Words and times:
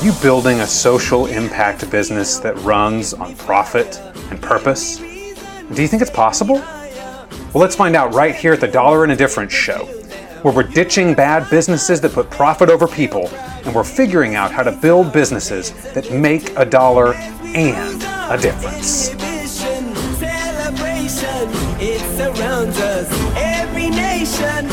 Are 0.00 0.06
you 0.06 0.12
building 0.22 0.60
a 0.60 0.66
social 0.66 1.26
impact 1.26 1.90
business 1.90 2.38
that 2.38 2.56
runs 2.60 3.12
on 3.12 3.36
profit 3.36 4.00
and 4.30 4.40
purpose? 4.40 4.96
Do 4.96 5.82
you 5.82 5.88
think 5.88 6.00
it's 6.00 6.10
possible? 6.10 6.54
Well, 6.54 7.60
let's 7.60 7.76
find 7.76 7.94
out 7.94 8.14
right 8.14 8.34
here 8.34 8.54
at 8.54 8.60
the 8.62 8.66
Dollar 8.66 9.02
and 9.02 9.12
a 9.12 9.16
Difference 9.16 9.52
show, 9.52 9.84
where 10.40 10.54
we're 10.54 10.62
ditching 10.62 11.12
bad 11.12 11.50
businesses 11.50 12.00
that 12.00 12.12
put 12.12 12.30
profit 12.30 12.70
over 12.70 12.88
people, 12.88 13.28
and 13.28 13.74
we're 13.74 13.84
figuring 13.84 14.36
out 14.36 14.50
how 14.50 14.62
to 14.62 14.72
build 14.72 15.12
businesses 15.12 15.72
that 15.92 16.10
make 16.10 16.56
a 16.56 16.64
dollar 16.64 17.12
and 17.12 18.02
a 18.32 18.38
difference. 18.40 19.10
It 21.78 22.00
surrounds 22.16 22.80
us, 22.80 23.36
every 23.36 23.90
nation, 23.90 24.66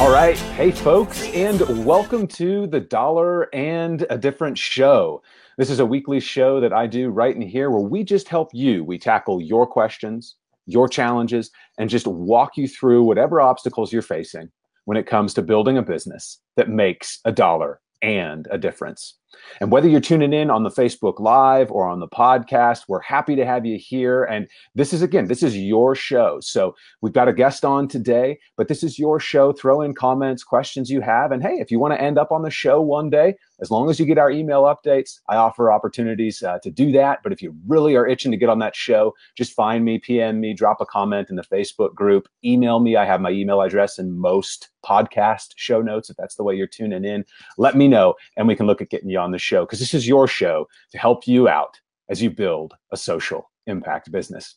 All 0.00 0.12
right. 0.12 0.38
Hey, 0.38 0.70
folks, 0.70 1.24
and 1.34 1.84
welcome 1.84 2.28
to 2.28 2.68
the 2.68 2.78
Dollar 2.78 3.52
and 3.52 4.06
a 4.10 4.16
Difference 4.16 4.60
show. 4.60 5.24
This 5.56 5.70
is 5.70 5.80
a 5.80 5.86
weekly 5.86 6.20
show 6.20 6.60
that 6.60 6.72
I 6.72 6.86
do 6.86 7.08
right 7.08 7.34
in 7.34 7.42
here 7.42 7.68
where 7.68 7.80
we 7.80 8.04
just 8.04 8.28
help 8.28 8.50
you. 8.54 8.84
We 8.84 8.96
tackle 8.96 9.42
your 9.42 9.66
questions, 9.66 10.36
your 10.66 10.86
challenges, 10.86 11.50
and 11.78 11.90
just 11.90 12.06
walk 12.06 12.56
you 12.56 12.68
through 12.68 13.02
whatever 13.02 13.40
obstacles 13.40 13.92
you're 13.92 14.00
facing 14.00 14.52
when 14.84 14.96
it 14.96 15.08
comes 15.08 15.34
to 15.34 15.42
building 15.42 15.76
a 15.76 15.82
business 15.82 16.38
that 16.56 16.68
makes 16.68 17.18
a 17.24 17.32
dollar 17.32 17.80
and 18.00 18.46
a 18.52 18.56
difference. 18.56 19.17
And 19.60 19.70
whether 19.70 19.88
you're 19.88 20.00
tuning 20.00 20.32
in 20.32 20.50
on 20.50 20.62
the 20.62 20.70
Facebook 20.70 21.20
Live 21.20 21.70
or 21.70 21.86
on 21.86 22.00
the 22.00 22.08
podcast, 22.08 22.84
we're 22.88 23.00
happy 23.00 23.36
to 23.36 23.44
have 23.44 23.66
you 23.66 23.78
here. 23.78 24.24
And 24.24 24.48
this 24.74 24.92
is, 24.92 25.02
again, 25.02 25.26
this 25.26 25.42
is 25.42 25.56
your 25.56 25.94
show. 25.94 26.40
So 26.40 26.74
we've 27.00 27.12
got 27.12 27.28
a 27.28 27.32
guest 27.32 27.64
on 27.64 27.88
today, 27.88 28.38
but 28.56 28.68
this 28.68 28.82
is 28.82 28.98
your 28.98 29.18
show. 29.20 29.52
Throw 29.52 29.82
in 29.82 29.94
comments, 29.94 30.44
questions 30.44 30.90
you 30.90 31.00
have. 31.00 31.32
And 31.32 31.42
hey, 31.42 31.56
if 31.58 31.70
you 31.70 31.78
want 31.78 31.94
to 31.94 32.00
end 32.00 32.18
up 32.18 32.32
on 32.32 32.42
the 32.42 32.50
show 32.50 32.80
one 32.80 33.10
day, 33.10 33.34
as 33.60 33.70
long 33.70 33.90
as 33.90 33.98
you 33.98 34.06
get 34.06 34.18
our 34.18 34.30
email 34.30 34.62
updates, 34.62 35.18
I 35.28 35.36
offer 35.36 35.72
opportunities 35.72 36.42
uh, 36.42 36.58
to 36.62 36.70
do 36.70 36.92
that. 36.92 37.20
But 37.22 37.32
if 37.32 37.42
you 37.42 37.56
really 37.66 37.96
are 37.96 38.06
itching 38.06 38.30
to 38.30 38.36
get 38.36 38.48
on 38.48 38.60
that 38.60 38.76
show, 38.76 39.14
just 39.36 39.52
find 39.52 39.84
me, 39.84 39.98
PM 39.98 40.40
me, 40.40 40.54
drop 40.54 40.80
a 40.80 40.86
comment 40.86 41.28
in 41.30 41.36
the 41.36 41.42
Facebook 41.42 41.94
group, 41.94 42.28
email 42.44 42.78
me. 42.78 42.96
I 42.96 43.04
have 43.04 43.20
my 43.20 43.30
email 43.30 43.60
address 43.60 43.98
in 43.98 44.16
most 44.16 44.68
podcast 44.84 45.54
show 45.56 45.82
notes 45.82 46.08
if 46.08 46.16
that's 46.16 46.36
the 46.36 46.44
way 46.44 46.54
you're 46.54 46.66
tuning 46.66 47.04
in. 47.04 47.24
Let 47.56 47.76
me 47.76 47.88
know, 47.88 48.14
and 48.36 48.46
we 48.46 48.54
can 48.54 48.66
look 48.66 48.80
at 48.80 48.90
getting 48.90 49.10
you 49.10 49.17
on 49.18 49.32
the 49.32 49.38
show 49.38 49.64
because 49.64 49.80
this 49.80 49.94
is 49.94 50.08
your 50.08 50.26
show 50.26 50.66
to 50.92 50.98
help 50.98 51.26
you 51.26 51.48
out 51.48 51.78
as 52.08 52.22
you 52.22 52.30
build 52.30 52.74
a 52.92 52.96
social 52.96 53.50
impact 53.66 54.10
business. 54.10 54.56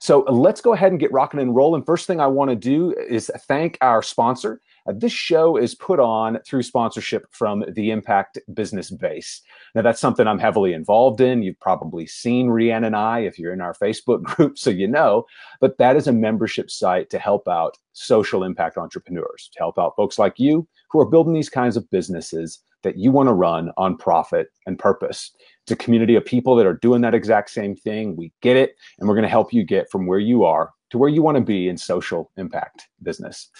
So 0.00 0.20
let's 0.28 0.60
go 0.60 0.72
ahead 0.72 0.92
and 0.92 1.00
get 1.00 1.12
rocking 1.12 1.40
and 1.40 1.54
rolling. 1.54 1.82
First 1.82 2.06
thing 2.06 2.20
I 2.20 2.26
want 2.26 2.50
to 2.50 2.56
do 2.56 2.94
is 3.08 3.30
thank 3.46 3.78
our 3.80 4.02
sponsor. 4.02 4.60
Uh, 4.88 4.92
this 4.96 5.12
show 5.12 5.56
is 5.56 5.74
put 5.74 6.00
on 6.00 6.38
through 6.46 6.62
sponsorship 6.62 7.26
from 7.30 7.64
the 7.72 7.90
Impact 7.90 8.38
Business 8.54 8.90
Base. 8.90 9.42
Now, 9.74 9.82
that's 9.82 10.00
something 10.00 10.26
I'm 10.26 10.38
heavily 10.38 10.72
involved 10.72 11.20
in. 11.20 11.42
You've 11.42 11.60
probably 11.60 12.06
seen 12.06 12.48
Rianne 12.48 12.86
and 12.86 12.96
I 12.96 13.20
if 13.20 13.38
you're 13.38 13.52
in 13.52 13.60
our 13.60 13.74
Facebook 13.74 14.22
group, 14.24 14.58
so 14.58 14.70
you 14.70 14.88
know. 14.88 15.26
But 15.60 15.78
that 15.78 15.96
is 15.96 16.06
a 16.06 16.12
membership 16.12 16.70
site 16.70 17.10
to 17.10 17.18
help 17.18 17.48
out 17.48 17.76
social 17.92 18.44
impact 18.44 18.78
entrepreneurs, 18.78 19.50
to 19.52 19.58
help 19.58 19.78
out 19.78 19.96
folks 19.96 20.18
like 20.18 20.38
you 20.38 20.66
who 20.90 21.00
are 21.00 21.10
building 21.10 21.34
these 21.34 21.50
kinds 21.50 21.76
of 21.76 21.90
businesses 21.90 22.60
that 22.82 22.98
you 22.98 23.10
want 23.10 23.28
to 23.28 23.32
run 23.32 23.70
on 23.76 23.96
profit 23.96 24.48
and 24.66 24.78
purpose. 24.78 25.32
It's 25.64 25.72
a 25.72 25.76
community 25.76 26.14
of 26.14 26.24
people 26.24 26.56
that 26.56 26.66
are 26.66 26.74
doing 26.74 27.00
that 27.02 27.14
exact 27.14 27.50
same 27.50 27.76
thing. 27.76 28.16
We 28.16 28.32
get 28.40 28.56
it, 28.56 28.74
and 28.98 29.08
we're 29.08 29.14
going 29.14 29.22
to 29.24 29.28
help 29.28 29.52
you 29.52 29.64
get 29.64 29.90
from 29.90 30.06
where 30.06 30.18
you 30.18 30.44
are 30.44 30.70
to 30.90 30.98
where 30.98 31.08
you 31.08 31.22
want 31.22 31.36
to 31.36 31.42
be 31.42 31.68
in 31.68 31.76
social 31.76 32.30
impact 32.36 32.88
business. 33.02 33.50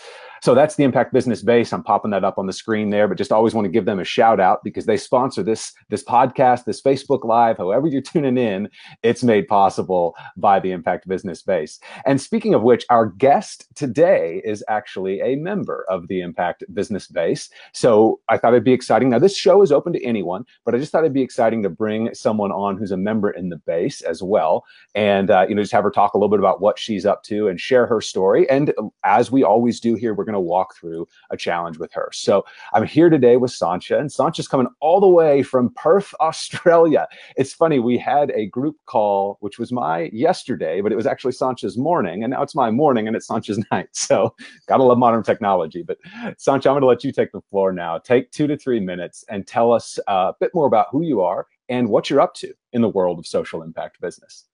So 0.43 0.55
that's 0.55 0.77
the 0.77 0.85
Impact 0.85 1.13
Business 1.13 1.43
Base. 1.43 1.73
I'm 1.73 1.83
popping 1.83 2.11
that 2.13 2.25
up 2.25 2.39
on 2.39 2.47
the 2.47 2.53
screen 2.53 2.91
there, 2.91 3.09
but 3.09 3.19
just 3.19 3.33
always 3.33 3.55
want 3.55 3.65
to 3.65 3.71
give 3.71 3.85
them 3.87 3.99
a 3.99 4.05
shout 4.05 4.39
out 4.41 4.63
because 4.63 4.87
they 4.87 4.97
sponsor 4.97 5.43
this 5.43 5.73
this 5.89 6.05
podcast, 6.05 6.65
this 6.65 6.81
Facebook 6.81 7.25
Live, 7.25 7.59
however 7.59 7.89
you're 7.89 8.03
tuning 8.03 8.39
in, 8.39 8.69
it's 9.03 9.25
made 9.25 9.49
possible 9.49 10.15
by 10.37 10.61
the 10.61 10.71
Impact 10.71 11.09
Business 11.09 11.43
Base. 11.43 11.81
And 12.07 12.21
speaking 12.21 12.55
of 12.55 12.63
which, 12.63 12.85
our 12.91 13.07
guest 13.07 13.67
today 13.75 14.41
is 14.45 14.65
actually 14.69 15.21
a 15.21 15.37
member 15.37 15.85
of 15.89 16.09
the 16.09 16.21
Impact 16.21 16.65
Business 16.73 17.09
Base. 17.09 17.51
So 17.73 18.21
I 18.29 18.39
thought 18.39 18.53
it'd 18.53 18.65
be 18.65 18.73
exciting. 18.73 19.11
Now 19.11 19.19
this 19.19 19.37
show 19.37 19.63
is 19.63 19.73
open 19.73 19.93
to 19.93 20.05
anyone, 20.05 20.45
but 20.65 20.75
I 20.75 20.79
just 20.79 20.93
thought 20.93 21.03
it'd 21.03 21.13
be 21.13 21.23
exciting 21.23 21.63
to 21.65 21.71
bring 21.71 22.15
someone 22.15 22.53
on 22.53 22.77
who's 22.77 22.93
a 22.93 22.97
member 22.97 23.31
in 23.31 23.49
the 23.49 23.57
base 23.57 24.03
as 24.03 24.23
well, 24.23 24.65
and 24.95 25.31
uh, 25.31 25.47
you 25.49 25.55
know 25.55 25.63
just 25.63 25.73
have 25.73 25.85
her 25.85 25.91
talk 25.91 26.15
a 26.15 26.19
little 26.19 26.31
bit 26.31 26.39
about 26.39 26.61
what 26.61 26.79
she's 26.79 27.05
up 27.05 27.18
to 27.25 27.49
and 27.49 27.61
share 27.61 27.87
her 27.87 28.01
story. 28.01 28.49
And 28.51 28.73
as 29.05 29.31
we 29.31 29.43
always 29.43 29.81
do 29.81 29.95
here, 29.95 30.15
we're 30.15 30.25
going 30.25 30.35
to 30.35 30.41
walk 30.41 30.77
through 30.77 31.07
a 31.31 31.37
challenge 31.37 31.79
with 31.79 31.93
her. 31.93 32.09
So 32.13 32.45
I'm 32.73 32.87
here 32.87 33.11
today 33.11 33.37
with 33.37 33.51
Sanchia, 33.51 33.99
and 33.99 34.11
Sanchia's 34.11 34.49
coming 34.49 34.69
all 34.81 35.01
the 35.01 35.09
way 35.09 35.43
from 35.43 35.71
Perth, 35.75 36.15
Australia. 36.21 37.07
It's 37.37 37.53
funny, 37.53 37.79
we 37.79 37.99
had 37.99 38.31
a 38.33 38.47
group 38.47 38.77
call, 38.87 39.39
which 39.41 39.59
was 39.59 39.73
my 39.73 40.11
yesterday, 40.13 40.81
but 40.81 40.93
it 40.93 40.97
was 40.97 41.07
actually 41.07 41.33
Sanchia's 41.33 41.77
morning, 41.77 42.23
and 42.23 42.33
now 42.33 42.43
it's 42.43 42.55
my 42.55 42.71
morning 42.71 43.07
and 43.07 43.17
it's 43.17 43.29
Sanchia's 43.29 43.65
night. 43.73 43.89
So 43.93 44.35
gotta 44.67 44.83
love 44.83 44.99
modern 44.99 45.23
technology. 45.23 45.83
But 45.83 45.99
Sanchia, 46.37 46.67
I'm 46.67 46.75
going 46.75 46.81
to 46.83 46.87
let 46.87 47.05
you 47.05 47.13
take 47.13 47.33
the 47.33 47.41
floor 47.51 47.73
now. 47.73 47.99
Take 47.99 48.31
two 48.31 48.47
to 48.47 48.57
three 48.57 48.81
minutes 48.81 49.25
and 49.29 49.47
tell 49.47 49.73
us 49.73 49.99
uh, 50.09 50.33
a 50.33 50.35
bit 50.41 50.51
more 50.55 50.67
about 50.67 50.89
who 50.91 51.03
you 51.03 51.21
are 51.21 51.47
and 51.69 51.89
what 51.89 52.09
you're 52.09 52.21
up 52.21 52.35
to 52.35 52.53
in 52.73 52.83
the 52.83 52.89
world 52.89 53.19
of 53.19 53.27
social 53.27 53.63
impact 53.63 54.01
business. 54.01 54.45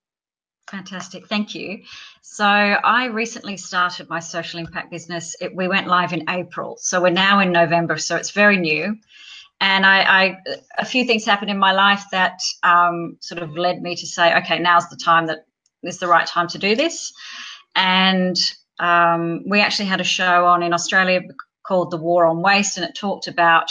Fantastic, 0.70 1.28
thank 1.28 1.54
you. 1.54 1.82
So 2.22 2.44
I 2.44 3.06
recently 3.06 3.56
started 3.56 4.08
my 4.08 4.18
social 4.18 4.60
impact 4.60 4.90
business. 4.90 5.36
It, 5.40 5.54
we 5.54 5.68
went 5.68 5.88
live 5.88 6.12
in 6.12 6.28
April, 6.28 6.76
so 6.80 7.02
we're 7.02 7.10
now 7.10 7.40
in 7.40 7.52
November, 7.52 7.98
so 7.98 8.16
it's 8.16 8.30
very 8.30 8.56
new. 8.56 8.96
And 9.60 9.86
I, 9.86 10.02
I 10.02 10.36
a 10.78 10.84
few 10.84 11.04
things 11.04 11.24
happened 11.24 11.50
in 11.50 11.58
my 11.58 11.72
life 11.72 12.04
that 12.12 12.40
um, 12.62 13.18
sort 13.20 13.42
of 13.42 13.56
led 13.56 13.82
me 13.82 13.94
to 13.94 14.06
say, 14.06 14.36
okay, 14.38 14.58
now's 14.58 14.88
the 14.88 14.96
time 14.96 15.26
that 15.26 15.46
is 15.82 15.98
the 15.98 16.08
right 16.08 16.26
time 16.26 16.48
to 16.48 16.58
do 16.58 16.74
this. 16.74 17.12
And 17.76 18.36
um, 18.78 19.42
we 19.46 19.60
actually 19.60 19.86
had 19.86 20.00
a 20.00 20.04
show 20.04 20.46
on 20.46 20.62
in 20.62 20.72
Australia 20.72 21.20
called 21.66 21.90
The 21.90 21.98
War 21.98 22.26
on 22.26 22.42
Waste, 22.42 22.78
and 22.78 22.86
it 22.86 22.94
talked 22.94 23.28
about 23.28 23.70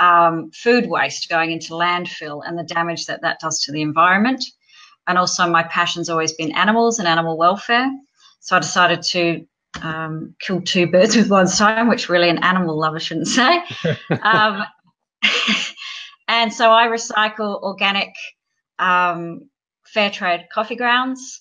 um, 0.00 0.50
food 0.50 0.88
waste 0.88 1.28
going 1.28 1.52
into 1.52 1.72
landfill 1.72 2.42
and 2.44 2.58
the 2.58 2.64
damage 2.64 3.06
that 3.06 3.22
that 3.22 3.40
does 3.40 3.60
to 3.62 3.72
the 3.72 3.82
environment 3.82 4.44
and 5.06 5.18
also 5.18 5.48
my 5.48 5.62
passion's 5.62 6.08
always 6.08 6.32
been 6.32 6.52
animals 6.56 6.98
and 6.98 7.08
animal 7.08 7.36
welfare. 7.36 7.90
So 8.40 8.56
I 8.56 8.60
decided 8.60 9.02
to 9.02 9.46
um, 9.82 10.34
kill 10.40 10.60
two 10.62 10.86
birds 10.86 11.16
with 11.16 11.30
one 11.30 11.46
stone, 11.48 11.88
which 11.88 12.08
really 12.08 12.28
an 12.28 12.38
animal 12.38 12.78
lover 12.78 13.00
shouldn't 13.00 13.28
say. 13.28 13.62
um, 14.22 14.62
and 16.28 16.52
so 16.52 16.70
I 16.70 16.86
recycle 16.86 17.62
organic, 17.62 18.14
um, 18.78 19.48
fair 19.84 20.10
trade 20.10 20.46
coffee 20.52 20.76
grounds, 20.76 21.40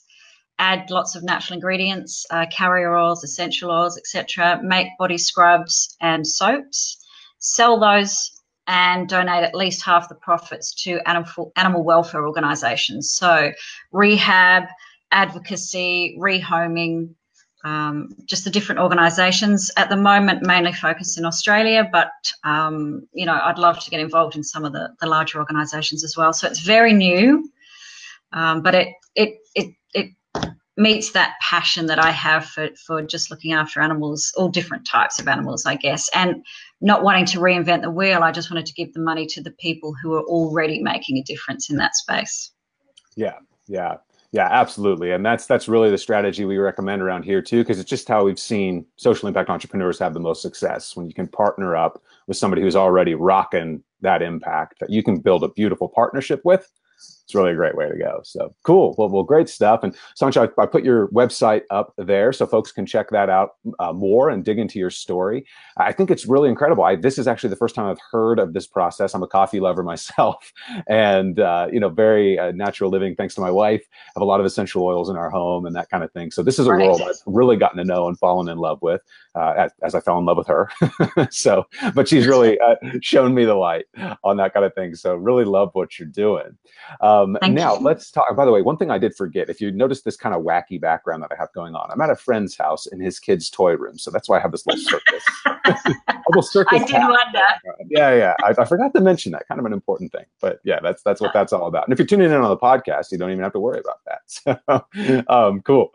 add 0.58 0.90
lots 0.90 1.16
of 1.16 1.24
natural 1.24 1.56
ingredients, 1.56 2.26
uh, 2.30 2.46
carrier 2.52 2.96
oils, 2.96 3.24
essential 3.24 3.72
oils, 3.72 3.98
etc. 3.98 4.60
Make 4.64 4.88
body 4.98 5.18
scrubs 5.18 5.96
and 6.02 6.26
soaps. 6.26 6.98
Sell 7.40 7.80
those 7.80 8.32
and 8.68 9.08
donate 9.08 9.44
at 9.44 9.56
least 9.56 9.84
half 9.86 10.10
the 10.10 10.16
profits 10.16 10.74
to 10.84 11.00
animal, 11.08 11.52
animal 11.56 11.84
welfare 11.84 12.26
organisations. 12.26 13.12
So, 13.12 13.52
rehab, 13.92 14.64
advocacy, 15.12 16.18
rehoming, 16.20 17.14
um, 17.64 18.10
just 18.26 18.44
the 18.44 18.52
different 18.52 18.80
organisations. 18.80 19.72
At 19.76 19.90
the 19.90 19.98
moment, 19.98 20.44
mainly 20.44 20.72
focused 20.72 21.18
in 21.18 21.26
Australia, 21.26 21.90
but 21.92 22.12
um, 22.44 23.08
you 23.12 23.26
know, 23.26 23.40
I'd 23.44 23.58
love 23.58 23.84
to 23.84 23.90
get 23.90 24.00
involved 24.00 24.36
in 24.36 24.44
some 24.44 24.66
of 24.66 24.72
the, 24.74 24.90
the 25.00 25.08
larger 25.08 25.40
organisations 25.40 26.04
as 26.04 26.16
well. 26.16 26.32
So 26.32 26.48
it's 26.48 26.60
very 26.60 26.94
new, 26.94 27.50
um, 28.34 28.62
but 28.62 28.76
it 28.76 28.90
it 29.16 29.38
it 29.56 29.74
it 29.94 30.12
meets 30.78 31.12
that 31.12 31.36
passion 31.42 31.86
that 31.86 32.00
I 32.00 32.12
have 32.12 32.46
for 32.46 32.70
for 32.86 33.02
just 33.02 33.32
looking 33.32 33.54
after 33.54 33.82
animals, 33.82 34.34
all 34.36 34.50
different 34.50 34.86
types 34.86 35.20
of 35.20 35.28
animals, 35.28 35.66
I 35.66 35.76
guess, 35.76 36.10
and 36.14 36.44
not 36.82 37.04
wanting 37.04 37.26
to 37.28 37.40
reinvent 37.40 37.82
the 37.82 37.92
wheel. 37.92 38.24
I 38.24 38.32
just 38.32 38.52
wanted 38.52 38.66
to 38.66 38.74
give 38.74 38.94
the 38.94 39.00
money 39.00 39.26
to 39.28 39.42
the 39.42 39.52
people 39.52 39.96
who 40.02 40.14
are 40.14 40.24
already 40.24 40.82
making 40.82 41.18
a 41.18 41.24
difference 41.24 41.70
in 41.70 41.78
that 41.78 41.96
space. 41.96 42.52
Yeah, 43.16 43.38
yeah, 43.68 43.98
yeah, 44.32 44.50
absolutely. 44.52 45.12
And 45.12 45.26
that's 45.26 45.46
that's 45.46 45.70
really 45.70 45.90
the 45.90 45.98
strategy 45.98 46.44
we 46.44 46.58
recommend 46.58 47.02
around 47.02 47.24
here 47.24 47.42
too, 47.42 47.62
because 47.62 47.80
it's 47.80 47.90
just 47.90 48.10
how 48.10 48.26
we've 48.26 48.40
seen 48.40 48.86
social 48.98 49.30
impact 49.30 49.50
entrepreneurs 49.50 49.98
have 50.00 50.14
the 50.14 50.20
most 50.20 50.42
success 50.42 50.96
when 50.96 51.08
you 51.08 51.14
can 51.14 51.28
partner 51.28 51.76
up 51.76 52.04
with 52.28 52.36
somebody 52.36 52.62
who's 52.62 52.76
already 52.76 53.16
rocking 53.16 53.82
that 54.02 54.22
impact 54.22 54.80
that 54.82 54.90
you 54.90 55.02
can 55.02 55.20
build 55.20 55.44
a 55.44 55.50
beautiful 55.50 55.88
partnership 55.88 56.42
with. 56.44 56.70
It's 57.26 57.34
really 57.34 57.54
a 57.54 57.56
great 57.56 57.76
way 57.76 57.90
to 57.90 57.98
go. 57.98 58.22
So 58.24 58.54
cool. 58.64 58.94
Well, 59.00 59.10
well, 59.10 59.24
great 59.24 59.50
stuff. 59.50 59.82
And 59.82 59.96
Sanchia, 60.16 60.48
I, 60.58 60.62
I 60.62 60.66
put 60.68 60.84
your 60.84 61.08
website 61.08 61.64
up 61.72 61.92
there 61.98 62.32
so 62.32 62.46
folks 62.46 62.72
can 62.72 62.86
check 62.86 63.10
that 63.10 63.32
out 63.32 63.56
uh, 63.80 63.92
more 63.94 64.30
and 64.30 64.46
dig 64.46 64.60
into 64.60 64.78
your 64.78 64.92
story. 64.92 65.44
I 65.78 65.92
think 65.92 66.12
it's 66.12 66.28
really 66.28 66.50
incredible. 66.50 66.84
I, 66.84 66.96
this 66.96 67.18
is 67.18 67.28
actually 67.28 67.50
the 67.50 67.56
first 67.56 67.74
time 67.74 67.88
I've 67.88 68.00
heard 68.12 68.38
of 68.38 68.54
this 68.54 68.68
process. 68.68 69.16
I'm 69.16 69.24
a 69.24 69.28
coffee 69.28 69.60
lover 69.60 69.82
myself, 69.96 70.54
and 70.88 71.40
uh, 71.40 71.68
you 71.72 71.80
know, 71.80 71.90
very 71.90 72.38
uh, 72.38 72.52
natural 72.52 72.92
living. 72.92 73.16
Thanks 73.16 73.34
to 73.36 73.42
my 73.42 73.50
wife, 73.50 73.84
have 74.14 74.22
a 74.22 74.26
lot 74.26 74.40
of 74.40 74.46
essential 74.46 74.84
oils 74.84 75.10
in 75.10 75.16
our 75.16 75.32
home 75.32 75.66
and 75.66 75.76
that 75.76 75.90
kind 75.90 76.04
of 76.04 76.12
thing. 76.12 76.30
So 76.30 76.44
this 76.44 76.60
is 76.60 76.68
a 76.68 76.74
right. 76.74 76.86
world 76.86 77.02
I've 77.02 77.16
really 77.26 77.58
gotten 77.58 77.78
to 77.80 77.86
know 77.86 78.08
and 78.08 78.20
fallen 78.20 78.50
in 78.50 78.60
love 78.60 78.84
with 78.84 79.02
uh, 79.34 79.54
as, 79.58 79.72
as, 79.82 79.96
I 79.96 80.00
fell 80.00 80.20
in 80.20 80.26
love 80.26 80.38
with 80.38 80.48
her. 80.48 80.70
so, 81.32 81.66
but 81.94 82.08
she's 82.08 82.28
really 82.28 82.60
uh, 82.60 82.76
shown 83.02 83.34
me 83.34 83.46
the 83.46 83.56
light 83.56 83.86
on 84.24 84.38
that 84.38 84.54
kind 84.54 84.66
of 84.66 84.74
thing. 84.76 84.96
So 84.96 85.16
really 85.16 85.44
love 85.44 85.72
what 85.74 85.98
you're 86.00 86.08
doing. 86.08 86.58
Um, 87.02 87.15
now 87.24 87.76
you. 87.76 87.82
let's 87.82 88.12
talk. 88.12 88.36
By 88.36 88.46
the 88.46 88.52
way, 88.52 88.62
one 88.62 88.78
thing 88.78 88.92
I 88.92 88.98
did 88.98 89.16
forget. 89.16 89.50
If 89.50 89.62
you 89.62 89.72
notice 89.72 90.02
this 90.02 90.16
kind 90.16 90.36
of 90.36 90.44
wacky 90.44 90.80
background 90.80 91.24
that 91.24 91.32
I 91.32 91.36
have 91.38 91.52
going 91.54 91.76
on, 91.76 91.90
I'm 91.92 92.02
at 92.02 92.10
a 92.10 92.16
friend's 92.16 92.58
house 92.58 92.86
in 92.88 93.00
his 93.00 93.20
kid's 93.20 93.50
toy 93.50 93.74
room. 93.74 93.98
So 93.98 94.12
that's 94.12 94.30
why 94.30 94.38
I 94.38 94.42
have 94.42 94.52
this 94.52 94.66
little 94.66 94.84
circus. 94.84 95.24
little 96.28 96.42
circus. 96.42 96.82
I 96.82 96.86
did 96.86 97.00
wonder. 97.00 97.40
Yeah, 97.90 98.16
yeah. 98.16 98.34
I, 98.44 98.54
I, 98.58 98.66
forgot 98.66 98.94
to 98.96 99.02
mention 99.02 99.32
that. 99.34 99.48
Kind 99.48 99.60
of 99.60 99.66
an 99.66 99.74
important 99.74 100.12
thing. 100.12 100.26
But 100.42 100.60
yeah, 100.64 100.80
that's 100.82 101.04
that's 101.04 101.22
what 101.22 101.34
that's 101.34 101.54
all 101.54 101.68
about. 101.68 101.86
And 101.86 101.94
if 101.94 102.00
you're 102.00 102.08
tuning 102.08 102.28
in 102.28 102.34
on 102.34 102.50
the 102.50 102.58
podcast, 102.58 103.12
you 103.12 103.18
don't 103.18 103.32
even 103.32 103.44
have 103.44 103.54
to 103.54 103.60
worry 103.60 103.80
about 103.80 104.00
that. 104.06 104.22
So, 104.28 105.24
um, 105.30 105.62
cool. 105.62 105.92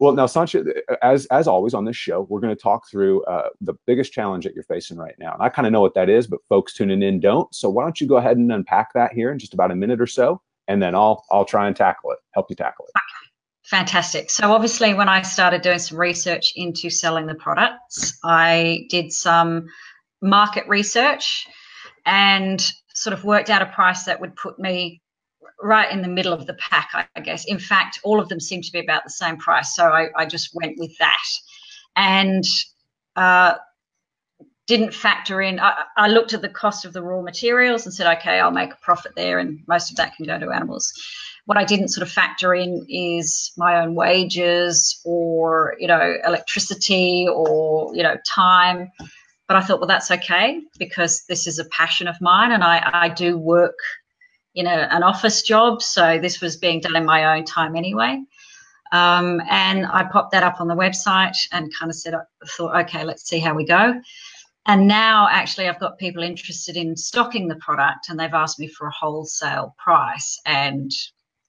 Well, 0.00 0.12
now 0.12 0.26
Sanchia, 0.26 0.64
as 1.02 1.26
as 1.26 1.46
always 1.46 1.74
on 1.74 1.84
this 1.84 1.96
show, 1.96 2.26
we're 2.28 2.40
going 2.40 2.54
to 2.54 2.60
talk 2.60 2.88
through 2.88 3.24
uh, 3.24 3.48
the 3.60 3.74
biggest 3.86 4.12
challenge 4.12 4.44
that 4.44 4.54
you're 4.54 4.64
facing 4.64 4.96
right 4.96 5.14
now. 5.18 5.34
And 5.34 5.42
I 5.42 5.48
kind 5.48 5.66
of 5.66 5.72
know 5.72 5.80
what 5.80 5.94
that 5.94 6.08
is, 6.08 6.26
but 6.26 6.40
folks 6.48 6.74
tuning 6.74 7.02
in 7.02 7.20
don't. 7.20 7.52
So 7.54 7.68
why 7.68 7.82
don't 7.82 8.00
you 8.00 8.06
go 8.06 8.16
ahead 8.16 8.36
and 8.36 8.52
unpack 8.52 8.92
that 8.94 9.12
here 9.12 9.32
in 9.32 9.38
just 9.38 9.54
about 9.54 9.70
a 9.70 9.74
minute 9.74 10.00
or 10.00 10.06
so, 10.06 10.40
and 10.72 10.82
then 10.82 10.94
I'll 10.94 11.24
I'll 11.30 11.44
try 11.44 11.66
and 11.66 11.76
tackle 11.76 12.12
it, 12.12 12.18
help 12.32 12.46
you 12.48 12.56
tackle 12.56 12.86
it. 12.86 12.92
Fantastic. 13.64 14.30
So 14.30 14.52
obviously, 14.52 14.94
when 14.94 15.08
I 15.08 15.22
started 15.22 15.62
doing 15.62 15.78
some 15.78 15.98
research 15.98 16.52
into 16.56 16.90
selling 16.90 17.26
the 17.26 17.34
products, 17.34 18.18
I 18.24 18.86
did 18.90 19.12
some 19.12 19.66
market 20.20 20.66
research 20.68 21.46
and 22.04 22.60
sort 22.94 23.12
of 23.12 23.24
worked 23.24 23.50
out 23.50 23.62
a 23.62 23.66
price 23.66 24.04
that 24.04 24.20
would 24.20 24.34
put 24.34 24.58
me 24.58 25.00
right 25.60 25.92
in 25.92 26.02
the 26.02 26.08
middle 26.08 26.32
of 26.32 26.46
the 26.46 26.54
pack, 26.54 26.90
I 27.14 27.20
guess. 27.20 27.44
In 27.44 27.58
fact, 27.58 28.00
all 28.02 28.18
of 28.18 28.28
them 28.28 28.40
seem 28.40 28.62
to 28.62 28.72
be 28.72 28.80
about 28.80 29.04
the 29.04 29.10
same 29.10 29.36
price. 29.36 29.74
So 29.74 29.84
I, 29.84 30.08
I 30.16 30.26
just 30.26 30.50
went 30.54 30.74
with 30.78 30.96
that. 30.98 31.26
And 31.94 32.44
uh, 33.14 33.54
didn't 34.76 34.94
factor 34.94 35.42
in. 35.42 35.60
I, 35.60 35.84
I, 35.98 36.08
looked 36.08 36.32
at 36.32 36.40
the 36.40 36.48
cost 36.48 36.86
of 36.86 36.94
the 36.94 37.02
raw 37.02 37.20
materials 37.20 37.84
and 37.84 37.94
said, 37.94 38.10
okay, 38.16 38.40
I'll 38.40 38.50
make 38.50 38.72
a 38.72 38.76
profit 38.76 39.12
there, 39.14 39.38
and 39.38 39.60
most 39.66 39.90
of 39.90 39.96
that 39.96 40.16
can 40.16 40.24
go 40.24 40.38
to 40.38 40.50
animals. 40.50 40.94
What 41.44 41.58
I 41.58 41.64
didn't 41.64 41.88
sort 41.88 42.06
of 42.06 42.10
factor 42.10 42.54
in 42.54 42.86
is 42.88 43.52
my 43.58 43.82
own 43.82 43.94
wages 43.94 44.98
or 45.04 45.76
you 45.78 45.88
know 45.88 46.16
electricity 46.24 47.26
or 47.28 47.94
you 47.94 48.02
know 48.02 48.16
time. 48.26 48.90
But 49.46 49.56
I 49.58 49.60
thought, 49.60 49.80
well, 49.80 49.88
that's 49.88 50.10
okay 50.10 50.62
because 50.78 51.24
this 51.28 51.46
is 51.46 51.58
a 51.58 51.66
passion 51.66 52.08
of 52.08 52.18
mine, 52.22 52.52
and 52.52 52.64
I, 52.64 52.88
I 52.94 53.08
do 53.10 53.36
work 53.36 53.76
in 54.54 54.66
a, 54.66 54.88
an 54.90 55.02
office 55.02 55.42
job, 55.42 55.82
so 55.82 56.18
this 56.18 56.40
was 56.40 56.56
being 56.56 56.80
done 56.80 56.96
in 56.96 57.04
my 57.04 57.36
own 57.36 57.44
time 57.44 57.76
anyway. 57.76 58.22
Um, 58.90 59.42
and 59.50 59.86
I 59.86 60.04
popped 60.04 60.32
that 60.32 60.42
up 60.42 60.60
on 60.60 60.68
the 60.68 60.74
website 60.74 61.36
and 61.50 61.74
kind 61.74 61.90
of 61.90 61.96
said, 61.96 62.14
I 62.14 62.22
thought, 62.46 62.76
okay, 62.84 63.04
let's 63.04 63.28
see 63.28 63.38
how 63.38 63.54
we 63.54 63.64
go. 63.64 64.00
And 64.66 64.86
now, 64.86 65.28
actually, 65.28 65.68
I've 65.68 65.80
got 65.80 65.98
people 65.98 66.22
interested 66.22 66.76
in 66.76 66.96
stocking 66.96 67.48
the 67.48 67.56
product 67.56 68.08
and 68.08 68.18
they've 68.18 68.32
asked 68.32 68.60
me 68.60 68.68
for 68.68 68.86
a 68.86 68.92
wholesale 68.92 69.74
price. 69.76 70.40
And 70.46 70.90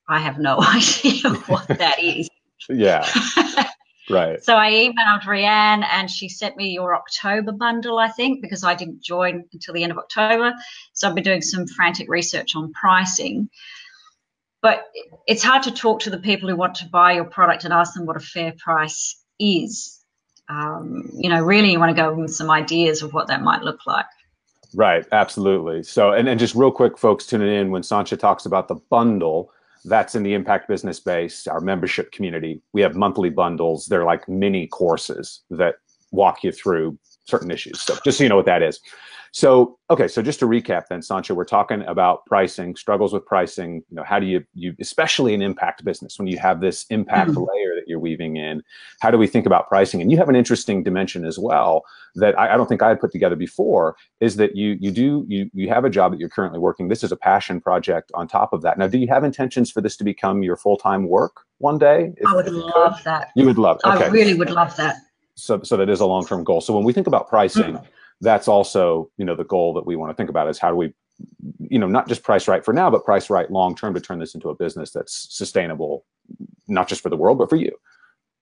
I 0.08 0.20
have 0.20 0.40
no 0.40 0.60
idea 0.62 1.30
what 1.48 1.68
that 1.68 2.00
is. 2.00 2.30
yeah. 2.70 3.08
Right. 4.10 4.44
So 4.44 4.58
I 4.58 4.70
emailed 4.72 5.22
Rianne 5.22 5.86
and 5.90 6.12
she 6.12 6.28
sent 6.28 6.58
me 6.58 6.72
your 6.72 6.94
October 6.94 7.54
bundle, 7.54 8.00
I 8.00 8.10
think, 8.10 8.42
because 8.42 8.64
I 8.64 8.76
didn't 8.76 9.02
join 9.02 9.46
until 9.54 9.74
the 9.74 9.82
end 9.82 9.94
of 9.94 9.98
October. 9.98 10.54
So 10.92 11.08
I've 11.08 11.16
been 11.16 11.24
doing 11.24 11.42
some 11.42 11.66
frantic 11.68 12.10
research 12.10 12.54
on 12.54 12.74
pricing. 12.74 13.50
But 14.62 14.84
it's 15.26 15.42
hard 15.42 15.64
to 15.64 15.72
talk 15.72 16.02
to 16.02 16.10
the 16.10 16.20
people 16.20 16.50
who 16.50 16.56
want 16.58 16.76
to 16.76 16.90
buy 16.90 17.14
your 17.14 17.26
product 17.26 17.64
and 17.64 17.74
ask 17.74 17.94
them 17.94 18.06
what 18.06 18.18
a 18.18 18.20
fair 18.20 18.54
price 18.58 19.24
is 19.40 20.03
um, 20.50 21.10
you 21.14 21.30
know, 21.30 21.42
really 21.42 21.72
you 21.72 21.80
want 21.80 21.96
to 21.96 22.02
go 22.02 22.14
with 22.14 22.34
some 22.34 22.50
ideas 22.50 23.02
of 23.02 23.14
what 23.14 23.28
that 23.28 23.42
might 23.42 23.62
look 23.62 23.86
like. 23.86 24.06
Right, 24.76 25.06
absolutely. 25.12 25.84
So, 25.84 26.14
and, 26.14 26.28
and 26.28 26.40
just 26.40 26.56
real 26.56 26.72
quick, 26.72 26.98
folks 26.98 27.26
tuning 27.26 27.54
in, 27.54 27.72
when 27.72 27.84
Sanchia 27.84 28.18
talks 28.18 28.46
about 28.46 28.68
the 28.68 28.76
bundle, 28.90 29.52
that's 29.86 30.16
in 30.16 30.24
the 30.24 30.34
impact 30.34 30.68
business 30.68 31.00
base, 31.00 31.46
our 31.48 31.60
membership 31.60 32.12
community. 32.12 32.62
We 32.72 32.82
have 32.82 32.96
monthly 32.96 33.30
bundles. 33.30 33.88
They're 33.88 34.06
like 34.06 34.28
mini 34.28 34.68
courses 34.68 35.42
that 35.52 35.76
walk 36.12 36.44
you 36.44 36.52
through 36.52 36.98
certain 37.26 37.52
issues. 37.52 37.82
So, 37.82 37.98
just 38.04 38.18
so 38.18 38.24
you 38.24 38.30
know 38.30 38.36
what 38.36 38.46
that 38.46 38.64
is. 38.64 38.80
So, 39.36 39.80
okay, 39.90 40.08
so 40.08 40.22
just 40.22 40.40
to 40.42 40.46
recap 40.46 40.90
then, 40.90 41.00
Sanchia, 41.00 41.36
we're 41.36 41.44
talking 41.44 41.82
about 41.88 42.24
pricing, 42.28 42.76
struggles 42.76 43.14
with 43.14 43.26
pricing. 43.26 43.84
You 43.90 43.96
know, 43.96 44.04
how 44.04 44.20
do 44.20 44.28
you, 44.28 44.46
you 44.54 44.76
especially 44.80 45.34
in 45.34 45.42
impact 45.42 45.84
business, 45.84 46.20
when 46.20 46.28
you 46.28 46.38
have 46.38 46.62
this 46.62 46.86
impact 46.92 47.32
mm-hmm. 47.32 47.40
layer 47.40 47.74
that 47.74 47.86
you're 47.88 47.98
weaving 47.98 48.38
in, 48.38 48.62
how 49.02 49.10
do 49.10 49.18
we 49.18 49.26
think 49.26 49.48
about 49.48 49.68
pricing? 49.68 50.04
And 50.04 50.12
you 50.12 50.18
have 50.18 50.30
an 50.30 50.36
interesting 50.36 50.84
dimension 50.84 51.26
as 51.26 51.40
well 51.40 51.84
that 52.14 52.38
I, 52.38 52.54
I 52.54 52.58
don't 52.58 52.70
think 52.70 52.84
I 52.84 52.90
had 52.90 53.00
put 53.00 53.12
together 53.12 53.36
before, 53.36 53.96
is 54.20 54.36
that 54.36 54.56
you 54.56 54.78
you 54.80 54.92
do 54.92 55.26
you 55.28 55.50
you 55.52 55.68
have 55.68 55.84
a 55.84 55.90
job 55.90 56.12
that 56.12 56.20
you're 56.20 56.30
currently 56.30 56.60
working. 56.60 56.90
This 56.90 57.04
is 57.04 57.12
a 57.12 57.18
passion 57.18 57.60
project 57.60 58.12
on 58.14 58.28
top 58.28 58.54
of 58.54 58.62
that. 58.62 58.78
Now, 58.78 58.86
do 58.86 59.00
you 59.00 59.08
have 59.08 59.24
intentions 59.24 59.72
for 59.72 59.82
this 59.82 59.98
to 59.98 60.04
become 60.04 60.44
your 60.44 60.58
full 60.58 60.78
time 60.78 61.10
work 61.10 61.38
one 61.58 61.80
day? 61.80 62.14
If, 62.18 62.28
I 62.28 62.36
would 62.36 62.52
love 62.54 63.02
that. 63.04 63.32
You 63.36 63.48
would 63.48 63.58
love. 63.58 63.80
Okay. 63.84 64.06
I 64.06 64.08
really 64.10 64.36
would 64.36 64.52
love 64.52 64.76
that. 64.76 64.98
So, 65.34 65.64
so 65.64 65.76
that 65.78 65.90
is 65.90 66.02
a 66.02 66.06
long 66.06 66.24
term 66.24 66.44
goal. 66.44 66.62
So 66.62 66.76
when 66.76 66.84
we 66.84 66.94
think 66.94 67.08
about 67.08 67.28
pricing. 67.30 67.74
Mm-hmm 67.78 67.86
that's 68.22 68.48
also 68.48 69.10
you 69.18 69.26
know 69.26 69.36
the 69.36 69.44
goal 69.44 69.74
that 69.74 69.86
we 69.86 69.96
want 69.96 70.10
to 70.10 70.16
think 70.16 70.30
about 70.30 70.50
is 70.50 70.60
how 70.60 70.70
do 70.70 70.76
we 70.76 70.94
you 71.60 71.80
know 71.80 71.88
not 71.88 72.08
just 72.08 72.24
price 72.24 72.48
right 72.48 72.66
for 72.66 72.74
now 72.74 72.90
but 72.90 73.06
price 73.06 73.30
right 73.30 73.52
long 73.52 73.76
term 73.76 73.94
to 73.94 74.00
turn 74.02 74.20
this 74.20 74.36
into 74.36 74.50
a 74.50 74.56
business 74.56 74.92
that's 74.92 75.28
sustainable 75.36 76.06
not 76.68 76.88
just 76.88 77.02
for 77.02 77.10
the 77.10 77.18
world 77.18 77.38
but 77.38 77.50
for 77.50 77.56
you. 77.56 77.72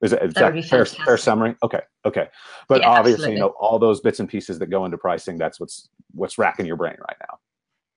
Is, 0.02 0.14
is 0.14 0.34
that, 0.34 0.56
that 0.56 0.66
fair, 0.66 0.86
fair 0.86 1.18
summary? 1.18 1.56
Okay 1.62 1.82
okay. 2.06 2.28
But 2.68 2.82
yeah, 2.82 2.90
obviously 2.90 3.14
absolutely. 3.14 3.36
you 3.36 3.42
know 3.42 3.54
all 3.60 3.78
those 3.78 4.02
bits 4.02 4.20
and 4.20 4.28
pieces 4.28 4.58
that 4.60 4.68
go 4.68 4.86
into 4.86 4.98
pricing 4.98 5.38
that's 5.38 5.60
what's 5.60 5.90
what's 6.14 6.38
racking 6.38 6.66
your 6.66 6.78
brain 6.78 6.96
right 7.00 7.18
now. 7.30 7.38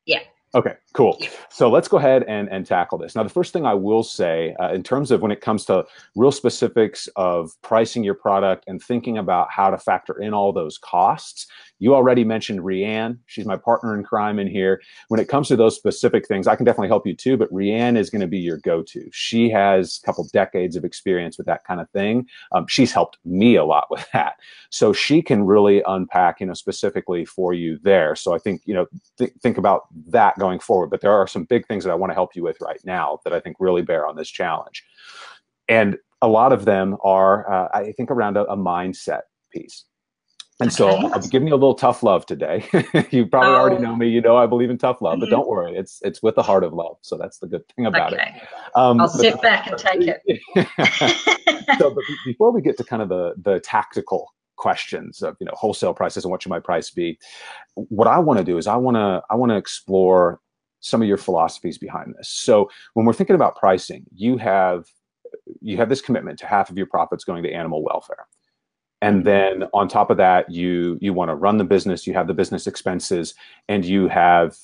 Yeah. 0.06 0.20
Okay, 0.54 0.74
cool. 0.94 1.19
So 1.50 1.69
let's 1.70 1.88
go 1.88 1.99
ahead 1.99 2.25
and, 2.26 2.49
and 2.49 2.64
tackle 2.64 2.99
this. 2.99 3.14
Now, 3.14 3.25
the 3.25 3.29
first 3.29 3.52
thing 3.52 3.67
I 3.67 3.75
will 3.75 4.02
say 4.02 4.55
uh, 4.61 4.73
in 4.73 4.82
terms 4.82 5.11
of 5.11 5.20
when 5.20 5.32
it 5.32 5.41
comes 5.41 5.64
to 5.67 5.85
real 6.14 6.32
specifics 6.32 7.08
of 7.17 7.50
pricing 7.62 8.05
your 8.05 8.14
product 8.14 8.64
and 8.67 8.82
thinking 8.82 9.19
about 9.19 9.50
how 9.50 9.70
to 9.70 9.76
factor 9.76 10.19
in 10.20 10.32
all 10.32 10.52
those 10.52 10.79
costs, 10.79 11.46
you 11.81 11.94
already 11.94 12.25
mentioned 12.25 12.61
Rianne. 12.61 13.19
She's 13.26 13.44
my 13.44 13.56
partner 13.56 13.94
in 13.94 14.05
crime 14.05 14.38
in 14.38 14.46
here. 14.46 14.81
When 15.08 15.20
it 15.20 15.29
comes 15.29 15.49
to 15.49 15.56
those 15.56 15.76
specific 15.76 16.26
things, 16.26 16.46
I 16.46 16.55
can 16.56 16.64
definitely 16.64 16.88
help 16.88 17.06
you 17.06 17.14
too, 17.14 17.36
but 17.36 17.53
Rianne 17.53 17.98
is 17.98 18.08
going 18.08 18.22
to 18.22 18.29
be 18.29 18.39
your 18.39 18.58
go 18.58 18.82
to. 18.84 19.10
She 19.13 19.51
has 19.51 20.01
a 20.03 20.06
couple 20.06 20.27
decades 20.32 20.77
of 20.77 20.84
experience 20.84 21.36
with 21.36 21.46
that 21.48 21.65
kind 21.65 21.81
of 21.81 21.91
thing. 21.91 22.27
Um, 22.53 22.67
she's 22.69 22.93
helped 22.93 23.19
me 23.24 23.56
a 23.56 23.65
lot 23.65 23.89
with 23.91 24.06
that. 24.13 24.36
So 24.70 24.93
she 24.93 25.22
can 25.22 25.44
really 25.44 25.82
unpack, 25.86 26.41
you 26.41 26.46
know, 26.46 26.55
specifically 26.55 27.24
for 27.24 27.53
you 27.53 27.79
there. 27.82 28.15
So 28.15 28.32
I 28.34 28.39
think, 28.39 28.63
you 28.65 28.74
know, 28.74 28.86
th- 29.19 29.32
think 29.43 29.58
about 29.58 29.89
that 30.08 30.39
going 30.39 30.60
forward. 30.60 30.83
But 30.86 31.00
there 31.00 31.12
are 31.12 31.26
some 31.26 31.44
big 31.44 31.67
things 31.67 31.84
that 31.84 31.91
I 31.91 31.94
want 31.94 32.10
to 32.10 32.14
help 32.14 32.34
you 32.34 32.43
with 32.43 32.60
right 32.60 32.81
now 32.84 33.19
that 33.24 33.32
I 33.32 33.41
think 33.41 33.56
really 33.58 33.82
bear 33.82 34.06
on 34.06 34.17
this 34.17 34.31
challenge. 34.31 34.84
And 35.69 35.98
a 36.22 36.29
lot 36.29 36.53
of 36.53 36.64
them 36.64 36.96
are, 37.03 37.50
uh, 37.50 37.69
I 37.74 37.93
think, 37.93 38.10
around 38.10 38.36
a, 38.36 38.44
a 38.44 38.56
mindset 38.56 39.22
piece. 39.53 39.84
And 40.60 40.69
okay. 40.69 40.76
so 40.76 40.88
I'll 40.88 41.20
be 41.20 41.29
giving 41.29 41.48
you 41.48 41.55
a 41.55 41.56
little 41.56 41.74
tough 41.74 42.05
love 42.05 42.26
today. 42.26 42.64
you 43.10 43.26
probably 43.26 43.50
oh. 43.50 43.56
already 43.56 43.82
know 43.82 43.96
me. 43.96 44.08
You 44.08 44.20
know 44.20 44.36
I 44.36 44.46
believe 44.46 44.70
in 44.70 44.79
tough 44.79 45.03
love, 45.03 45.19
but 45.19 45.26
mm-hmm. 45.26 45.34
don't 45.34 45.48
worry, 45.48 45.76
it's 45.76 46.00
it's 46.03 46.22
with 46.22 46.36
the 46.36 46.44
heart 46.44 46.62
of 46.62 46.72
love. 46.72 46.96
So 47.03 47.17
that's 47.17 47.38
the 47.38 47.48
good 47.48 47.62
thing 47.74 47.86
about 47.86 48.12
okay. 48.12 48.34
it. 48.36 48.48
Um, 48.76 49.00
I'll 49.00 49.08
sit 49.08 49.41
back 49.43 49.67
and 49.67 49.76
take 49.76 50.03
it. 50.03 50.41
so, 51.79 51.91
but 51.91 52.05
before 52.24 52.53
we 52.53 52.62
get 52.62 52.76
to 52.79 52.84
kind 52.84 53.03
of 53.03 53.08
the 53.08 53.34
the 53.43 53.58
tactical 53.60 54.32
questions 54.56 55.22
of 55.22 55.36
you 55.41 55.46
know 55.46 55.53
wholesale 55.56 55.93
prices 55.93 56.24
and 56.24 56.31
what 56.31 56.43
should 56.43 56.50
my 56.50 56.60
price 56.60 56.88
be, 56.88 57.19
what 57.74 58.06
I 58.06 58.20
want 58.20 58.38
to 58.38 58.44
do 58.44 58.56
is 58.56 58.69
I 58.69 58.76
want 58.76 58.96
to 58.96 59.22
I 59.29 59.34
want 59.34 59.50
to 59.50 59.56
explore 59.56 60.41
some 60.84 61.00
of 61.00 61.08
your 61.08 61.17
philosophies 61.17 61.79
behind 61.79 62.14
this. 62.17 62.29
So 62.29 62.70
when 62.93 63.06
we're 63.06 63.14
thinking 63.14 63.36
about 63.36 63.56
pricing, 63.56 64.05
you 64.14 64.36
have 64.36 64.86
you 65.60 65.79
have 65.79 65.88
this 65.88 66.03
commitment 66.03 66.38
to 66.38 66.46
half 66.46 66.70
of 66.70 66.76
your 66.76 66.86
profits 66.86 67.24
going 67.24 67.43
to 67.43 67.50
animal 67.50 67.82
welfare. 67.82 68.26
And 69.00 69.24
mm-hmm. 69.24 69.60
then 69.60 69.69
on 69.72 69.88
top 69.88 70.10
of 70.10 70.19
that 70.19 70.50
you 70.50 70.98
you 71.00 71.14
want 71.14 71.31
to 71.31 71.34
run 71.34 71.56
the 71.56 71.64
business 71.64 72.06
you 72.06 72.12
have 72.12 72.26
the 72.26 72.34
business 72.34 72.67
expenses 72.67 73.34
and 73.69 73.84
you 73.84 74.08
have 74.08 74.56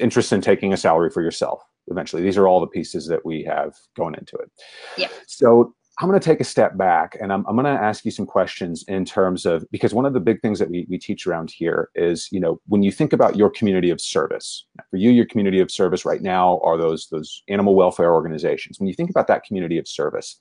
interest 0.00 0.32
in 0.32 0.40
taking 0.40 0.72
a 0.72 0.76
salary 0.76 1.10
for 1.10 1.22
yourself 1.22 1.62
eventually. 1.86 2.22
These 2.22 2.36
are 2.36 2.48
all 2.48 2.60
the 2.60 2.66
pieces 2.66 3.06
that 3.06 3.24
we 3.24 3.44
have 3.44 3.76
going 3.96 4.16
into 4.16 4.36
it. 4.36 4.50
Yeah. 4.96 5.08
So 5.26 5.74
I'm 6.00 6.08
going 6.08 6.20
to 6.20 6.24
take 6.24 6.40
a 6.40 6.44
step 6.44 6.76
back 6.76 7.16
and 7.20 7.32
I'm, 7.32 7.44
I'm 7.48 7.56
going 7.56 7.64
to 7.64 7.82
ask 7.82 8.04
you 8.04 8.12
some 8.12 8.26
questions 8.26 8.84
in 8.86 9.04
terms 9.04 9.44
of 9.44 9.64
because 9.72 9.92
one 9.92 10.06
of 10.06 10.12
the 10.12 10.20
big 10.20 10.40
things 10.40 10.60
that 10.60 10.70
we, 10.70 10.86
we 10.88 10.96
teach 10.96 11.26
around 11.26 11.50
here 11.50 11.90
is 11.96 12.28
you 12.30 12.38
know 12.38 12.60
when 12.66 12.82
you 12.82 12.92
think 12.92 13.12
about 13.12 13.36
your 13.36 13.50
community 13.50 13.90
of 13.90 14.00
service 14.00 14.64
for 14.90 14.96
you 14.96 15.10
your 15.10 15.26
community 15.26 15.60
of 15.60 15.70
service 15.70 16.04
right 16.04 16.22
now 16.22 16.60
are 16.62 16.78
those 16.78 17.08
those 17.08 17.42
animal 17.48 17.74
welfare 17.74 18.12
organizations 18.12 18.78
when 18.78 18.86
you 18.86 18.94
think 18.94 19.10
about 19.10 19.26
that 19.26 19.42
community 19.44 19.76
of 19.76 19.88
service 19.88 20.38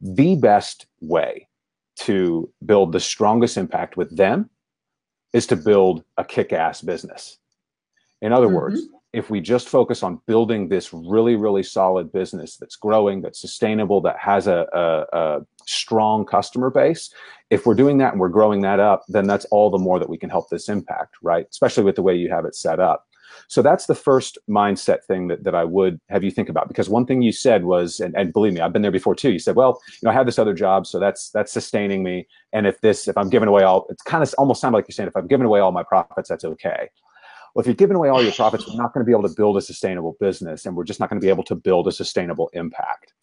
the 0.00 0.36
best 0.36 0.86
way 1.00 1.48
to 1.96 2.48
build 2.64 2.92
the 2.92 3.00
strongest 3.00 3.56
impact 3.56 3.96
with 3.96 4.16
them 4.16 4.48
is 5.32 5.46
to 5.46 5.56
build 5.56 6.04
a 6.18 6.24
kick-ass 6.24 6.82
business 6.82 7.38
in 8.22 8.32
other 8.32 8.46
mm-hmm. 8.46 8.54
words 8.56 8.82
if 9.12 9.30
we 9.30 9.40
just 9.40 9.68
focus 9.68 10.02
on 10.02 10.20
building 10.26 10.68
this 10.68 10.92
really, 10.92 11.34
really 11.34 11.62
solid 11.62 12.12
business 12.12 12.56
that's 12.56 12.76
growing, 12.76 13.22
that's 13.22 13.40
sustainable, 13.40 14.00
that 14.02 14.18
has 14.18 14.46
a, 14.46 14.66
a, 14.72 15.18
a, 15.18 15.40
strong 15.66 16.24
customer 16.24 16.70
base, 16.70 17.12
if 17.50 17.66
we're 17.66 17.74
doing 17.74 17.98
that 17.98 18.12
and 18.12 18.20
we're 18.20 18.30
growing 18.30 18.62
that 18.62 18.80
up, 18.80 19.02
then 19.08 19.26
that's 19.26 19.44
all 19.46 19.68
the 19.68 19.76
more 19.76 19.98
that 19.98 20.08
we 20.08 20.16
can 20.16 20.30
help 20.30 20.48
this 20.48 20.66
impact, 20.66 21.16
right? 21.22 21.46
Especially 21.50 21.84
with 21.84 21.94
the 21.94 22.02
way 22.02 22.14
you 22.14 22.30
have 22.30 22.46
it 22.46 22.54
set 22.54 22.80
up. 22.80 23.04
So 23.48 23.60
that's 23.60 23.84
the 23.84 23.94
first 23.94 24.38
mindset 24.48 25.04
thing 25.04 25.28
that, 25.28 25.44
that 25.44 25.54
I 25.54 25.64
would 25.64 26.00
have 26.08 26.24
you 26.24 26.30
think 26.30 26.48
about. 26.48 26.68
Because 26.68 26.88
one 26.88 27.04
thing 27.04 27.20
you 27.20 27.32
said 27.32 27.64
was, 27.64 28.00
and, 28.00 28.14
and 28.16 28.32
believe 28.32 28.54
me, 28.54 28.60
I've 28.60 28.72
been 28.72 28.80
there 28.80 28.90
before 28.90 29.14
too. 29.14 29.30
You 29.30 29.38
said, 29.38 29.56
well, 29.56 29.78
you 30.00 30.06
know, 30.06 30.10
I 30.10 30.14
have 30.14 30.24
this 30.24 30.38
other 30.38 30.54
job, 30.54 30.86
so 30.86 30.98
that's 30.98 31.28
that's 31.30 31.52
sustaining 31.52 32.02
me. 32.02 32.26
And 32.54 32.66
if 32.66 32.80
this, 32.80 33.08
if 33.08 33.16
I'm 33.18 33.28
giving 33.28 33.48
away 33.48 33.62
all, 33.62 33.86
it's 33.90 34.02
kind 34.02 34.22
of 34.22 34.34
almost 34.38 34.62
sounded 34.62 34.78
like 34.78 34.88
you're 34.88 34.94
saying, 34.94 35.08
if 35.08 35.16
I'm 35.16 35.26
giving 35.26 35.46
away 35.46 35.60
all 35.60 35.72
my 35.72 35.82
profits, 35.82 36.30
that's 36.30 36.44
okay 36.44 36.88
well, 37.58 37.62
if 37.62 37.66
you're 37.66 37.74
giving 37.74 37.96
away 37.96 38.08
all 38.08 38.22
your 38.22 38.30
profits, 38.30 38.68
we're 38.68 38.80
not 38.80 38.94
going 38.94 39.04
to 39.04 39.04
be 39.04 39.10
able 39.10 39.28
to 39.28 39.34
build 39.34 39.56
a 39.56 39.60
sustainable 39.60 40.16
business 40.20 40.64
and 40.64 40.76
we're 40.76 40.84
just 40.84 41.00
not 41.00 41.10
going 41.10 41.20
to 41.20 41.24
be 41.24 41.28
able 41.28 41.42
to 41.42 41.56
build 41.56 41.88
a 41.88 41.92
sustainable 41.92 42.48
impact. 42.52 43.14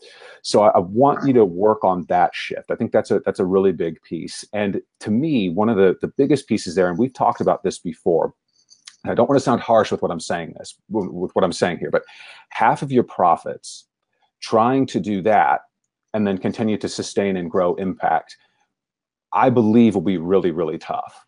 So 0.41 0.63
I, 0.63 0.71
I, 0.71 0.79
want 0.79 1.25
you 1.25 1.31
to 1.35 1.45
work 1.45 1.85
on 1.85 2.03
that 2.09 2.35
shift. 2.35 2.69
I 2.69 2.75
think 2.75 2.91
that's 2.91 3.11
a 3.11 3.21
that's 3.21 3.39
a 3.39 3.45
really 3.45 3.71
big 3.71 4.01
piece. 4.01 4.43
And 4.51 4.81
to 4.99 5.09
me, 5.09 5.47
one 5.47 5.69
of 5.69 5.77
the, 5.77 5.95
the 6.01 6.09
biggest 6.09 6.49
pieces 6.49 6.75
there, 6.75 6.89
and 6.89 6.99
we've 6.99 7.13
talked 7.13 7.39
about 7.39 7.63
this 7.63 7.79
before, 7.79 8.33
I 9.05 9.13
don't 9.13 9.29
want 9.29 9.39
to 9.39 9.43
sound 9.43 9.61
harsh 9.61 9.89
with 9.89 10.01
what 10.01 10.11
I'm 10.11 10.19
saying 10.19 10.53
this 10.59 10.75
with 10.89 11.31
what 11.33 11.45
I'm 11.45 11.53
saying 11.53 11.77
here, 11.77 11.89
but 11.89 12.03
half 12.49 12.81
of 12.81 12.91
your 12.91 13.03
profits 13.03 13.85
trying 14.41 14.85
to 14.87 14.99
do 14.99 15.21
that 15.21 15.61
and 16.13 16.27
then 16.27 16.39
continue 16.39 16.77
to 16.79 16.89
sustain 16.89 17.37
and 17.37 17.49
grow 17.49 17.75
impact, 17.75 18.35
I 19.31 19.49
believe 19.49 19.95
will 19.95 20.01
be 20.01 20.17
really, 20.17 20.51
really 20.51 20.77
tough. 20.77 21.25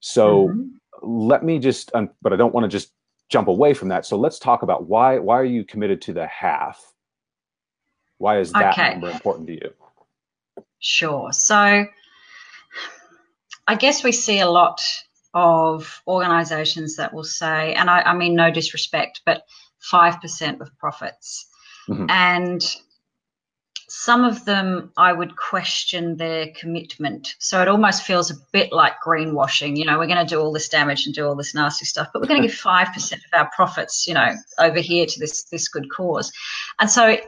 So 0.00 0.48
mm-hmm 0.48 0.74
let 1.02 1.44
me 1.44 1.58
just, 1.58 1.90
um, 1.94 2.10
but 2.22 2.32
I 2.32 2.36
don't 2.36 2.54
want 2.54 2.64
to 2.64 2.68
just 2.68 2.92
jump 3.28 3.48
away 3.48 3.74
from 3.74 3.88
that. 3.88 4.06
So 4.06 4.16
let's 4.16 4.38
talk 4.38 4.62
about 4.62 4.86
why 4.86 5.18
why 5.18 5.38
are 5.38 5.44
you 5.44 5.64
committed 5.64 6.02
to 6.02 6.12
the 6.12 6.26
half? 6.26 6.82
Why 8.18 8.40
is 8.40 8.52
that 8.52 8.72
okay. 8.72 8.92
number 8.92 9.10
important 9.10 9.46
to 9.48 9.54
you? 9.54 9.72
Sure. 10.80 11.32
So 11.32 11.86
I 13.66 13.74
guess 13.74 14.02
we 14.02 14.12
see 14.12 14.40
a 14.40 14.48
lot 14.48 14.80
of 15.34 16.02
organizations 16.06 16.96
that 16.96 17.12
will 17.12 17.24
say, 17.24 17.74
and 17.74 17.90
I, 17.90 18.00
I 18.00 18.14
mean 18.14 18.34
no 18.34 18.50
disrespect, 18.50 19.20
but 19.24 19.42
5% 19.92 20.60
of 20.60 20.76
profits. 20.78 21.46
Mm-hmm. 21.88 22.06
And 22.08 22.76
some 23.88 24.22
of 24.22 24.44
them 24.44 24.92
I 24.98 25.12
would 25.14 25.36
question 25.36 26.16
their 26.16 26.48
commitment. 26.54 27.34
So 27.38 27.62
it 27.62 27.68
almost 27.68 28.02
feels 28.02 28.30
a 28.30 28.34
bit 28.52 28.70
like 28.70 28.94
greenwashing. 29.04 29.78
You 29.78 29.86
know, 29.86 29.98
we're 29.98 30.06
going 30.06 30.24
to 30.24 30.26
do 30.26 30.40
all 30.40 30.52
this 30.52 30.68
damage 30.68 31.06
and 31.06 31.14
do 31.14 31.26
all 31.26 31.34
this 31.34 31.54
nasty 31.54 31.86
stuff, 31.86 32.08
but 32.12 32.20
we're 32.20 32.28
going 32.28 32.42
to 32.42 32.48
give 32.48 32.56
five 32.58 32.92
percent 32.92 33.22
of 33.24 33.38
our 33.38 33.50
profits, 33.56 34.06
you 34.06 34.14
know, 34.14 34.34
over 34.58 34.78
here 34.78 35.06
to 35.06 35.18
this 35.18 35.44
this 35.44 35.68
good 35.68 35.86
cause. 35.90 36.30
And 36.78 36.90
so 36.90 37.08
it, 37.08 37.24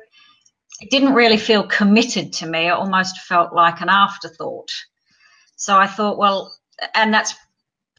it 0.80 0.90
didn't 0.90 1.14
really 1.14 1.38
feel 1.38 1.66
committed 1.66 2.32
to 2.34 2.46
me. 2.46 2.68
It 2.68 2.72
almost 2.72 3.18
felt 3.20 3.54
like 3.54 3.80
an 3.80 3.88
afterthought. 3.88 4.70
So 5.56 5.76
I 5.76 5.86
thought, 5.86 6.18
well, 6.18 6.54
and 6.94 7.12
that's 7.12 7.34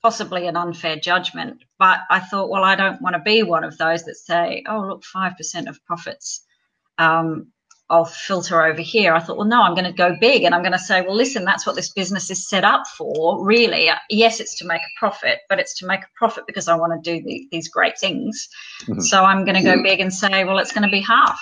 possibly 0.03 0.47
an 0.47 0.55
unfair 0.55 0.97
judgment, 0.97 1.63
but 1.77 1.99
I 2.09 2.19
thought, 2.19 2.49
well, 2.49 2.63
I 2.63 2.75
don't 2.75 3.01
want 3.01 3.15
to 3.15 3.21
be 3.21 3.43
one 3.43 3.63
of 3.63 3.77
those 3.77 4.03
that 4.03 4.15
say, 4.15 4.63
oh, 4.67 4.81
look, 4.81 5.03
five 5.03 5.35
percent 5.35 5.67
of 5.67 5.83
profits. 5.85 6.45
Um, 6.99 7.51
I'll 7.91 8.05
filter 8.05 8.63
over 8.63 8.81
here. 8.81 9.13
I 9.13 9.19
thought, 9.19 9.37
well, 9.37 9.47
no, 9.47 9.61
I'm 9.61 9.75
going 9.75 9.85
to 9.85 9.91
go 9.91 10.15
big 10.19 10.43
and 10.43 10.55
I'm 10.55 10.61
going 10.61 10.71
to 10.71 10.79
say, 10.79 11.01
well, 11.01 11.15
listen, 11.15 11.43
that's 11.43 11.67
what 11.67 11.75
this 11.75 11.89
business 11.89 12.31
is 12.31 12.47
set 12.47 12.63
up 12.63 12.87
for. 12.87 13.43
Really, 13.45 13.89
yes, 14.09 14.39
it's 14.39 14.57
to 14.59 14.65
make 14.65 14.81
a 14.81 14.99
profit, 14.99 15.39
but 15.49 15.59
it's 15.59 15.77
to 15.79 15.85
make 15.85 15.99
a 15.99 16.07
profit 16.15 16.45
because 16.47 16.69
I 16.69 16.75
want 16.75 16.93
to 17.03 17.11
do 17.11 17.21
the, 17.21 17.47
these 17.51 17.67
great 17.67 17.99
things. 17.99 18.47
Mm-hmm. 18.83 19.01
So 19.01 19.25
I'm 19.25 19.43
going 19.43 19.57
to 19.57 19.63
go 19.63 19.83
big 19.83 19.99
and 19.99 20.13
say, 20.13 20.45
well, 20.45 20.57
it's 20.57 20.71
going 20.71 20.85
to 20.85 20.89
be 20.89 21.01
half. 21.01 21.39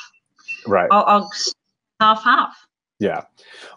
Right. 0.66 0.88
I'll, 0.92 1.06
I'll 1.06 1.32
half 2.00 2.24
half. 2.24 2.56
Yeah, 3.00 3.22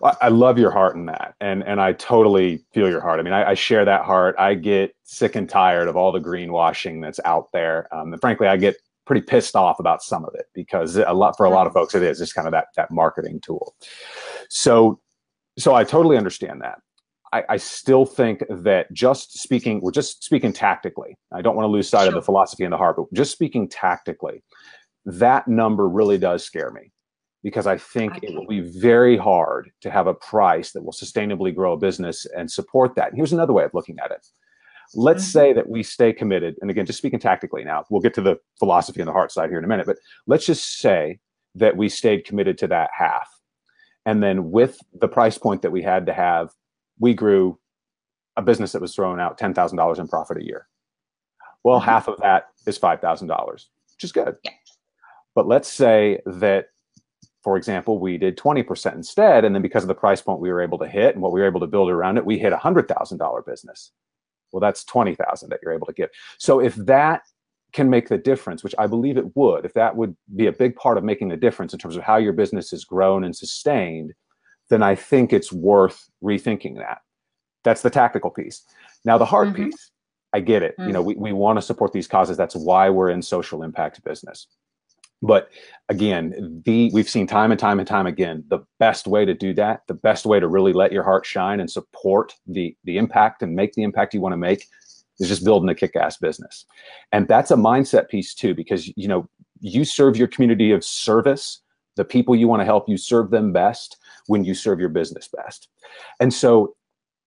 I 0.03 0.31
love 0.31 0.59
your 0.59 0.73
heart 0.73 0.97
in 0.97 1.07
that, 1.07 1.37
and 1.41 1.63
and 1.63 1.81
I 1.81 1.93
totally 1.93 2.65
feel 2.75 2.89
your 2.89 3.01
heart. 3.01 3.21
I 3.21 3.23
mean, 3.23 3.33
I, 3.33 3.51
I, 3.51 3.55
share 3.55 3.85
that 3.85 4.05
heart. 4.05 4.35
I 4.37 4.55
get 4.55 4.97
sick 5.05 5.37
and 5.37 5.49
tired 5.49 5.87
of 5.87 5.97
all 5.97 6.11
the 6.11 6.19
greenwashing 6.19 7.01
that's 7.01 7.21
out 7.25 7.47
there, 7.53 7.87
um, 7.95 8.13
and 8.13 8.21
frankly, 8.21 8.49
I 8.49 8.57
get 8.57 8.75
pretty 9.07 9.23
pissed 9.23 9.57
off 9.57 9.81
about 9.81 10.03
some 10.03 10.25
of 10.25 10.35
it 10.35 10.47
because 10.55 10.97
a 10.97 11.13
lot 11.13 11.37
for 11.37 11.45
a 11.45 11.51
lot 11.51 11.67
of 11.67 11.73
folks 11.73 11.95
it 11.95 12.03
is 12.03 12.19
just 12.19 12.35
kind 12.35 12.47
of 12.47 12.53
that 12.53 12.67
that 12.77 12.91
marketing 12.91 13.41
tool. 13.41 13.75
So 14.49 15.01
so 15.59 15.75
I 15.75 15.85
totally 15.85 16.17
understand 16.17 16.63
that. 16.63 16.79
I, 17.33 17.45
I, 17.51 17.57
still 17.57 18.05
think 18.05 18.45
that 18.51 18.93
just 18.93 19.39
speaking, 19.39 19.81
we're 19.81 19.91
just 19.91 20.23
speaking 20.23 20.53
tactically. 20.53 21.17
I 21.33 21.41
don't 21.41 21.57
want 21.57 21.65
to 21.65 21.71
lose 21.71 21.89
sight 21.89 22.03
sure. 22.03 22.09
of 22.09 22.15
the 22.15 22.23
philosophy 22.23 22.65
and 22.65 22.73
the 22.73 22.77
heart, 22.77 22.97
but 22.97 23.07
just 23.15 23.33
speaking 23.33 23.69
tactically, 23.69 24.43
that 25.07 25.49
number 25.49 25.89
really 25.89 26.19
does 26.19 26.45
scare 26.45 26.71
me 26.71 26.93
because 27.43 27.67
I 27.67 27.79
think 27.79 28.17
okay. 28.17 28.29
it 28.29 28.35
will 28.35 28.47
be 28.47 28.61
very 28.61 29.17
hard 29.17 29.71
to 29.81 29.91
have 29.91 30.07
a 30.07 30.15
price 30.15 30.73
that 30.73 30.85
will 30.85 30.93
sustainably 30.93 31.55
grow 31.55 31.73
a 31.73 31.79
business 31.79 32.27
and 32.37 32.51
support 32.51 32.95
that. 32.97 33.09
And 33.09 33.17
here's 33.17 33.33
another 33.33 33.53
way 33.53 33.65
of 33.65 33.75
looking 33.75 33.99
at 33.99 34.11
it 34.11 34.27
let's 34.95 35.25
mm-hmm. 35.25 35.33
say 35.33 35.53
that 35.53 35.69
we 35.69 35.83
stay 35.83 36.13
committed 36.13 36.57
and 36.61 36.71
again 36.71 36.87
just 36.87 36.99
speaking 36.99 37.19
tactically 37.19 37.65
now 37.65 37.85
we'll 37.91 38.01
get 38.01 38.15
to 38.15 38.21
the 38.21 38.39
philosophy 38.59 39.01
and 39.01 39.09
the 39.09 39.13
heart 39.13 39.33
side 39.33 39.49
here 39.49 39.59
in 39.59 39.65
a 39.65 39.69
minute 39.69 39.87
but 39.87 39.97
let's 40.27 40.47
just 40.47 40.79
say 40.79 41.19
that 41.55 41.77
we 41.77 41.89
stayed 41.89 42.25
committed 42.25 42.59
to 42.59 42.67
that 42.67 42.91
half 42.97 43.29
and 44.07 44.23
then 44.23 44.51
with 44.51 44.79
the 45.01 45.09
price 45.09 45.39
point 45.39 45.63
that 45.63 45.73
we 45.73 45.83
had 45.83 46.07
to 46.07 46.13
have 46.13 46.51
we 46.99 47.15
grew 47.15 47.59
a 48.37 48.43
business 48.43 48.73
that 48.73 48.81
was 48.81 48.95
throwing 48.95 49.21
out 49.21 49.39
$10000 49.39 49.99
in 49.99 50.09
profit 50.09 50.39
a 50.39 50.45
year 50.45 50.67
well 51.65 51.81
mm-hmm. 51.81 51.91
half 51.91 52.09
of 52.09 52.19
that 52.21 52.49
is 52.67 52.79
$5000 52.79 53.53
which 53.53 53.67
is 54.03 54.13
good 54.13 54.37
yeah. 54.45 54.53
but 55.35 55.47
let's 55.47 55.69
say 55.69 56.21
that 56.27 56.67
for 57.43 57.57
example, 57.57 57.99
we 57.99 58.19
did 58.19 58.39
20% 58.39 58.95
instead. 58.95 59.45
And 59.45 59.53
then 59.53 59.63
because 59.63 59.83
of 59.83 59.89
the 59.89 59.95
price 59.95 60.21
point 60.21 60.39
we 60.39 60.53
were 60.53 60.63
able 60.63 60.79
to 60.79 60.87
hit 60.87 61.15
and 61.15 61.23
what 61.23 61.33
we 61.33 61.41
were 61.41 61.47
able 61.47 61.59
to 61.59 61.67
build 61.67 61.91
around 61.91 62.17
it, 62.17 62.25
we 62.25 62.39
hit 62.39 62.53
a 62.53 62.57
$100,000 62.57 63.47
business 63.47 63.91
well 64.53 64.61
that's 64.61 64.85
20,000 64.85 65.49
that 65.49 65.61
you're 65.63 65.73
able 65.73 65.87
to 65.87 65.93
give 65.93 66.11
so 66.39 66.61
if 66.61 66.75
that 66.77 67.23
can 67.73 67.89
make 67.89 68.09
the 68.09 68.19
difference 68.19 68.63
which 68.63 68.75
i 68.79 68.87
believe 68.87 69.17
it 69.17 69.37
would 69.37 69.65
if 69.65 69.73
that 69.75 69.97
would 69.97 70.17
be 70.37 70.47
a 70.47 70.53
big 70.53 70.77
part 70.77 70.99
of 70.99 71.05
making 71.05 71.29
the 71.29 71.37
difference 71.37 71.73
in 71.73 71.79
terms 71.79 71.97
of 71.97 72.03
how 72.03 72.17
your 72.17 72.33
business 72.33 72.71
has 72.71 72.85
grown 72.85 73.25
and 73.25 73.35
sustained 73.35 74.13
then 74.71 74.83
i 74.83 74.95
think 74.95 75.33
it's 75.33 75.53
worth 75.53 76.09
rethinking 76.23 76.77
that 76.77 76.99
that's 77.65 77.83
the 77.83 77.91
tactical 77.91 78.31
piece 78.31 78.63
now 79.05 79.19
the 79.19 79.25
hard 79.25 79.49
mm-hmm. 79.49 79.65
piece 79.65 79.91
i 80.33 80.41
get 80.41 80.63
it 80.63 80.77
mm-hmm. 80.79 80.89
you 80.89 80.93
know 80.93 81.03
mm. 81.03 81.07
we, 81.07 81.15
we 81.15 81.33
want 81.33 81.57
to 81.57 81.63
support 81.63 81.93
these 81.93 82.07
causes 82.07 82.37
that's 82.37 82.57
why 82.57 82.91
we're 82.91 83.11
in 83.11 83.23
social 83.23 83.63
impact 83.63 84.03
business 84.05 84.47
but 85.23 85.49
again, 85.89 86.63
the 86.67 86.91
we've 86.93 87.09
seen 87.09 87.27
time 87.27 87.53
and 87.53 87.61
time 87.61 87.79
and 87.79 87.89
time 87.89 88.07
again 88.07 88.45
the 88.49 88.59
best 88.79 89.07
way 89.07 89.25
to 89.25 89.35
do 89.35 89.55
that, 89.55 89.83
the 89.87 89.95
best 89.95 90.27
way 90.27 90.41
to 90.41 90.49
really 90.49 90.73
let 90.73 90.93
your 90.93 91.05
heart 91.05 91.25
shine 91.25 91.61
and 91.61 91.71
support 91.71 92.35
the 92.47 92.77
the 92.85 92.99
impact 92.99 93.43
and 93.43 93.55
make 93.55 93.73
the 93.75 93.83
impact 93.83 94.13
you 94.13 94.21
want 94.21 94.33
to 94.33 94.37
make 94.37 94.67
is 95.21 95.29
just 95.29 95.45
building 95.45 95.69
a 95.69 95.75
kick-ass 95.75 96.17
business. 96.17 96.67
And 97.13 97.29
that's 97.29 97.51
a 97.51 97.57
mindset 97.57 98.09
piece 98.09 98.35
too, 98.35 98.55
because 98.55 98.93
you 98.97 99.07
know, 99.07 99.29
you 99.61 99.85
serve 99.85 100.17
your 100.17 100.29
community 100.29 100.73
of 100.73 100.85
service, 100.85 101.61
the 101.97 102.05
people 102.05 102.35
you 102.35 102.49
want 102.49 102.61
to 102.61 102.65
help, 102.65 102.89
you 102.89 102.97
serve 102.97 103.31
them 103.31 103.53
best 103.53 103.99
when 104.27 104.45
you 104.45 104.55
serve 104.55 104.81
your 104.81 104.89
business 104.89 105.29
best. 105.29 105.69
And 106.19 106.33
so 106.33 106.75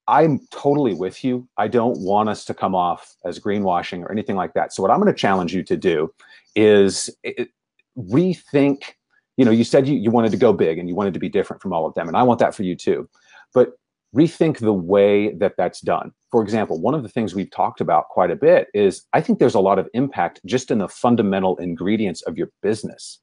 I'm 0.08 0.40
totally 0.52 0.94
with 0.94 1.24
you. 1.24 1.48
I 1.58 1.68
don't 1.68 2.00
want 2.00 2.30
us 2.30 2.46
to 2.46 2.54
come 2.54 2.76
off 2.76 3.16
as 3.26 3.40
greenwashing 3.40 4.04
or 4.04 4.12
anything 4.12 4.36
like 4.36 4.54
that. 4.54 4.74
So 4.74 4.82
what 4.84 4.92
I'm 4.92 5.00
going 5.00 5.14
to 5.14 5.20
challenge 5.20 5.54
you 5.54 5.64
to 5.64 5.78
do 5.78 6.14
is 6.56 7.10
it, 7.24 7.50
rethink 7.98 8.94
you 9.38 9.46
know 9.46 9.52
you 9.52 9.64
said 9.64 9.88
you, 9.88 9.96
you 9.96 10.12
wanted 10.12 10.32
to 10.32 10.38
go 10.38 10.54
big 10.54 10.78
and 10.78 10.90
you 10.90 10.96
wanted 10.96 11.14
to 11.14 11.20
be 11.20 11.30
different 11.30 11.62
from 11.62 11.74
all 11.74 11.86
of 11.86 11.94
them 11.96 12.08
and 12.08 12.18
i 12.18 12.24
want 12.24 12.40
that 12.40 12.54
for 12.54 12.64
you 12.64 12.76
too 12.76 13.10
but 13.54 13.74
rethink 14.16 14.60
the 14.60 14.74
way 14.74 15.34
that 15.34 15.56
that's 15.58 15.82
done. 15.82 16.12
For 16.32 16.42
example 16.42 16.80
one 16.80 16.94
of 16.94 17.04
the 17.04 17.10
things 17.10 17.34
we've 17.34 17.52
talked 17.52 17.80
about 17.80 18.10
quite 18.10 18.30
a 18.30 18.36
bit 18.36 18.68
is 18.74 19.04
i 19.14 19.22
think 19.22 19.40
there's 19.40 19.56
a 19.56 19.60
lot 19.60 19.80
of 19.80 19.88
impact 19.94 20.42
just 20.46 20.70
in 20.70 20.80
the 20.80 20.90
fundamental 20.90 21.56
ingredients 21.58 22.22
of 22.24 22.38
your 22.38 22.50
business 22.62 23.20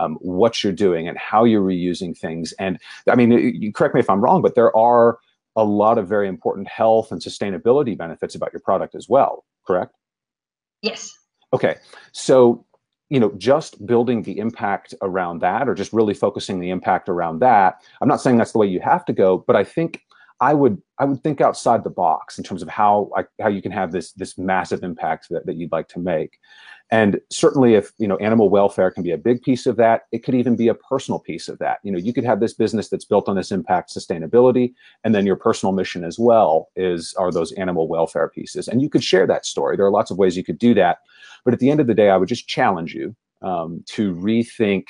um, 0.00 0.16
what 0.20 0.64
you're 0.64 0.72
doing 0.72 1.06
and 1.06 1.16
how 1.16 1.44
you're 1.44 1.62
reusing 1.62 2.16
things 2.16 2.52
and 2.58 2.80
i 3.08 3.14
mean 3.14 3.30
you 3.30 3.72
correct 3.72 3.94
me 3.94 4.00
if 4.00 4.10
i'm 4.10 4.20
wrong 4.20 4.42
but 4.42 4.56
there 4.56 4.76
are 4.76 5.18
a 5.54 5.62
lot 5.62 5.96
of 5.96 6.08
very 6.08 6.26
important 6.26 6.66
health 6.66 7.12
and 7.12 7.22
sustainability 7.22 7.96
benefits 7.96 8.34
about 8.34 8.52
your 8.52 8.60
product 8.60 8.96
as 8.96 9.08
well 9.08 9.44
correct? 9.64 9.94
Yes. 10.82 11.12
Okay 11.52 11.76
so 12.10 12.65
you 13.08 13.20
know, 13.20 13.32
just 13.38 13.84
building 13.86 14.22
the 14.22 14.38
impact 14.38 14.94
around 15.02 15.40
that 15.40 15.68
or 15.68 15.74
just 15.74 15.92
really 15.92 16.14
focusing 16.14 16.60
the 16.60 16.70
impact 16.70 17.08
around 17.08 17.38
that, 17.40 17.82
I'm 18.00 18.08
not 18.08 18.20
saying 18.20 18.36
that's 18.36 18.52
the 18.52 18.58
way 18.58 18.66
you 18.66 18.80
have 18.80 19.04
to 19.06 19.12
go, 19.12 19.38
but 19.46 19.54
I 19.54 19.64
think 19.64 20.02
I 20.40 20.52
would 20.54 20.82
I 20.98 21.04
would 21.04 21.22
think 21.22 21.40
outside 21.40 21.82
the 21.82 21.90
box 21.90 22.36
in 22.38 22.44
terms 22.44 22.62
of 22.62 22.68
how 22.68 23.10
I, 23.16 23.24
how 23.40 23.48
you 23.48 23.62
can 23.62 23.72
have 23.72 23.92
this 23.92 24.12
this 24.12 24.36
massive 24.36 24.82
impact 24.82 25.28
that, 25.30 25.46
that 25.46 25.56
you'd 25.56 25.72
like 25.72 25.88
to 25.88 25.98
make. 25.98 26.38
And 26.90 27.20
certainly 27.30 27.74
if 27.74 27.90
you 27.98 28.06
know 28.06 28.16
animal 28.18 28.48
welfare 28.48 28.90
can 28.90 29.02
be 29.02 29.10
a 29.10 29.18
big 29.18 29.42
piece 29.42 29.66
of 29.66 29.76
that, 29.76 30.02
it 30.12 30.22
could 30.22 30.34
even 30.34 30.54
be 30.54 30.68
a 30.68 30.74
personal 30.74 31.18
piece 31.18 31.48
of 31.48 31.58
that. 31.58 31.78
You 31.82 31.90
know, 31.90 31.98
you 31.98 32.12
could 32.12 32.24
have 32.24 32.38
this 32.38 32.54
business 32.54 32.88
that's 32.88 33.04
built 33.04 33.28
on 33.28 33.34
this 33.34 33.50
impact 33.50 33.92
sustainability, 33.92 34.72
and 35.02 35.14
then 35.14 35.26
your 35.26 35.36
personal 35.36 35.72
mission 35.72 36.04
as 36.04 36.18
well 36.18 36.68
is 36.76 37.12
are 37.14 37.32
those 37.32 37.52
animal 37.52 37.88
welfare 37.88 38.28
pieces. 38.28 38.68
And 38.68 38.80
you 38.80 38.88
could 38.88 39.02
share 39.02 39.26
that 39.26 39.46
story. 39.46 39.76
There 39.76 39.86
are 39.86 39.90
lots 39.90 40.10
of 40.10 40.18
ways 40.18 40.36
you 40.36 40.44
could 40.44 40.58
do 40.58 40.74
that. 40.74 40.98
But 41.44 41.54
at 41.54 41.60
the 41.60 41.70
end 41.70 41.80
of 41.80 41.88
the 41.88 41.94
day, 41.94 42.10
I 42.10 42.16
would 42.16 42.28
just 42.28 42.48
challenge 42.48 42.94
you 42.94 43.16
um, 43.42 43.82
to 43.88 44.14
rethink 44.14 44.84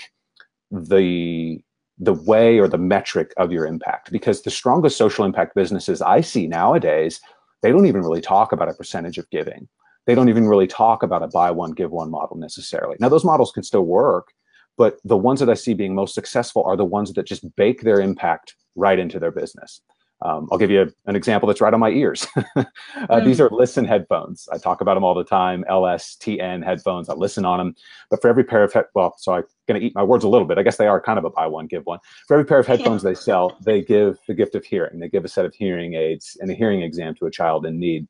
the 0.70 1.60
the 1.98 2.12
way 2.12 2.58
or 2.58 2.68
the 2.68 2.76
metric 2.76 3.32
of 3.38 3.50
your 3.50 3.66
impact 3.66 4.12
because 4.12 4.42
the 4.42 4.50
strongest 4.50 4.98
social 4.98 5.24
impact 5.24 5.54
businesses 5.54 6.02
I 6.02 6.20
see 6.20 6.46
nowadays, 6.46 7.20
they 7.62 7.70
don't 7.70 7.86
even 7.86 8.02
really 8.02 8.20
talk 8.20 8.52
about 8.52 8.68
a 8.68 8.74
percentage 8.74 9.16
of 9.16 9.30
giving. 9.30 9.66
They 10.06 10.14
don't 10.14 10.28
even 10.28 10.46
really 10.46 10.66
talk 10.66 11.02
about 11.02 11.22
a 11.22 11.28
buy 11.28 11.50
one, 11.50 11.72
give 11.72 11.90
one 11.90 12.10
model 12.10 12.36
necessarily. 12.36 12.96
Now, 13.00 13.08
those 13.08 13.24
models 13.24 13.52
can 13.52 13.62
still 13.62 13.84
work, 13.84 14.32
but 14.76 14.98
the 15.04 15.16
ones 15.16 15.40
that 15.40 15.50
I 15.50 15.54
see 15.54 15.74
being 15.74 15.94
most 15.94 16.14
successful 16.14 16.64
are 16.64 16.76
the 16.76 16.84
ones 16.84 17.12
that 17.12 17.26
just 17.26 17.44
bake 17.56 17.82
their 17.82 18.00
impact 18.00 18.54
right 18.76 18.98
into 18.98 19.18
their 19.18 19.32
business. 19.32 19.80
Um, 20.22 20.48
I'll 20.50 20.58
give 20.58 20.70
you 20.70 20.90
an 21.04 21.14
example 21.14 21.46
that's 21.46 21.60
right 21.60 21.74
on 21.74 21.80
my 21.80 21.90
ears. 21.90 22.26
uh, 22.56 22.64
mm. 22.96 23.24
These 23.24 23.38
are 23.40 23.50
LSTN 23.50 23.86
headphones. 23.86 24.48
I 24.50 24.56
talk 24.56 24.80
about 24.80 24.94
them 24.94 25.04
all 25.04 25.14
the 25.14 25.24
time. 25.24 25.62
LSTN 25.68 26.64
headphones. 26.64 27.10
I 27.10 27.14
listen 27.14 27.44
on 27.44 27.58
them. 27.58 27.74
But 28.10 28.22
for 28.22 28.28
every 28.28 28.44
pair 28.44 28.64
of 28.64 28.72
head, 28.72 28.86
well, 28.94 29.14
so 29.18 29.34
I'm 29.34 29.44
going 29.68 29.78
to 29.78 29.86
eat 29.86 29.94
my 29.94 30.02
words 30.02 30.24
a 30.24 30.28
little 30.28 30.46
bit. 30.46 30.56
I 30.56 30.62
guess 30.62 30.78
they 30.78 30.86
are 30.86 31.00
kind 31.02 31.18
of 31.18 31.26
a 31.26 31.30
buy 31.30 31.46
one 31.46 31.66
give 31.66 31.84
one. 31.84 31.98
For 32.28 32.34
every 32.34 32.46
pair 32.46 32.58
of 32.58 32.66
headphones 32.66 33.04
yeah. 33.04 33.10
they 33.10 33.14
sell, 33.14 33.58
they 33.62 33.82
give 33.82 34.18
the 34.26 34.34
gift 34.34 34.54
of 34.54 34.64
hearing. 34.64 35.00
They 35.00 35.08
give 35.08 35.24
a 35.24 35.28
set 35.28 35.44
of 35.44 35.54
hearing 35.54 35.94
aids 35.94 36.36
and 36.40 36.50
a 36.50 36.54
hearing 36.54 36.80
exam 36.80 37.14
to 37.16 37.26
a 37.26 37.30
child 37.30 37.66
in 37.66 37.78
need. 37.78 38.08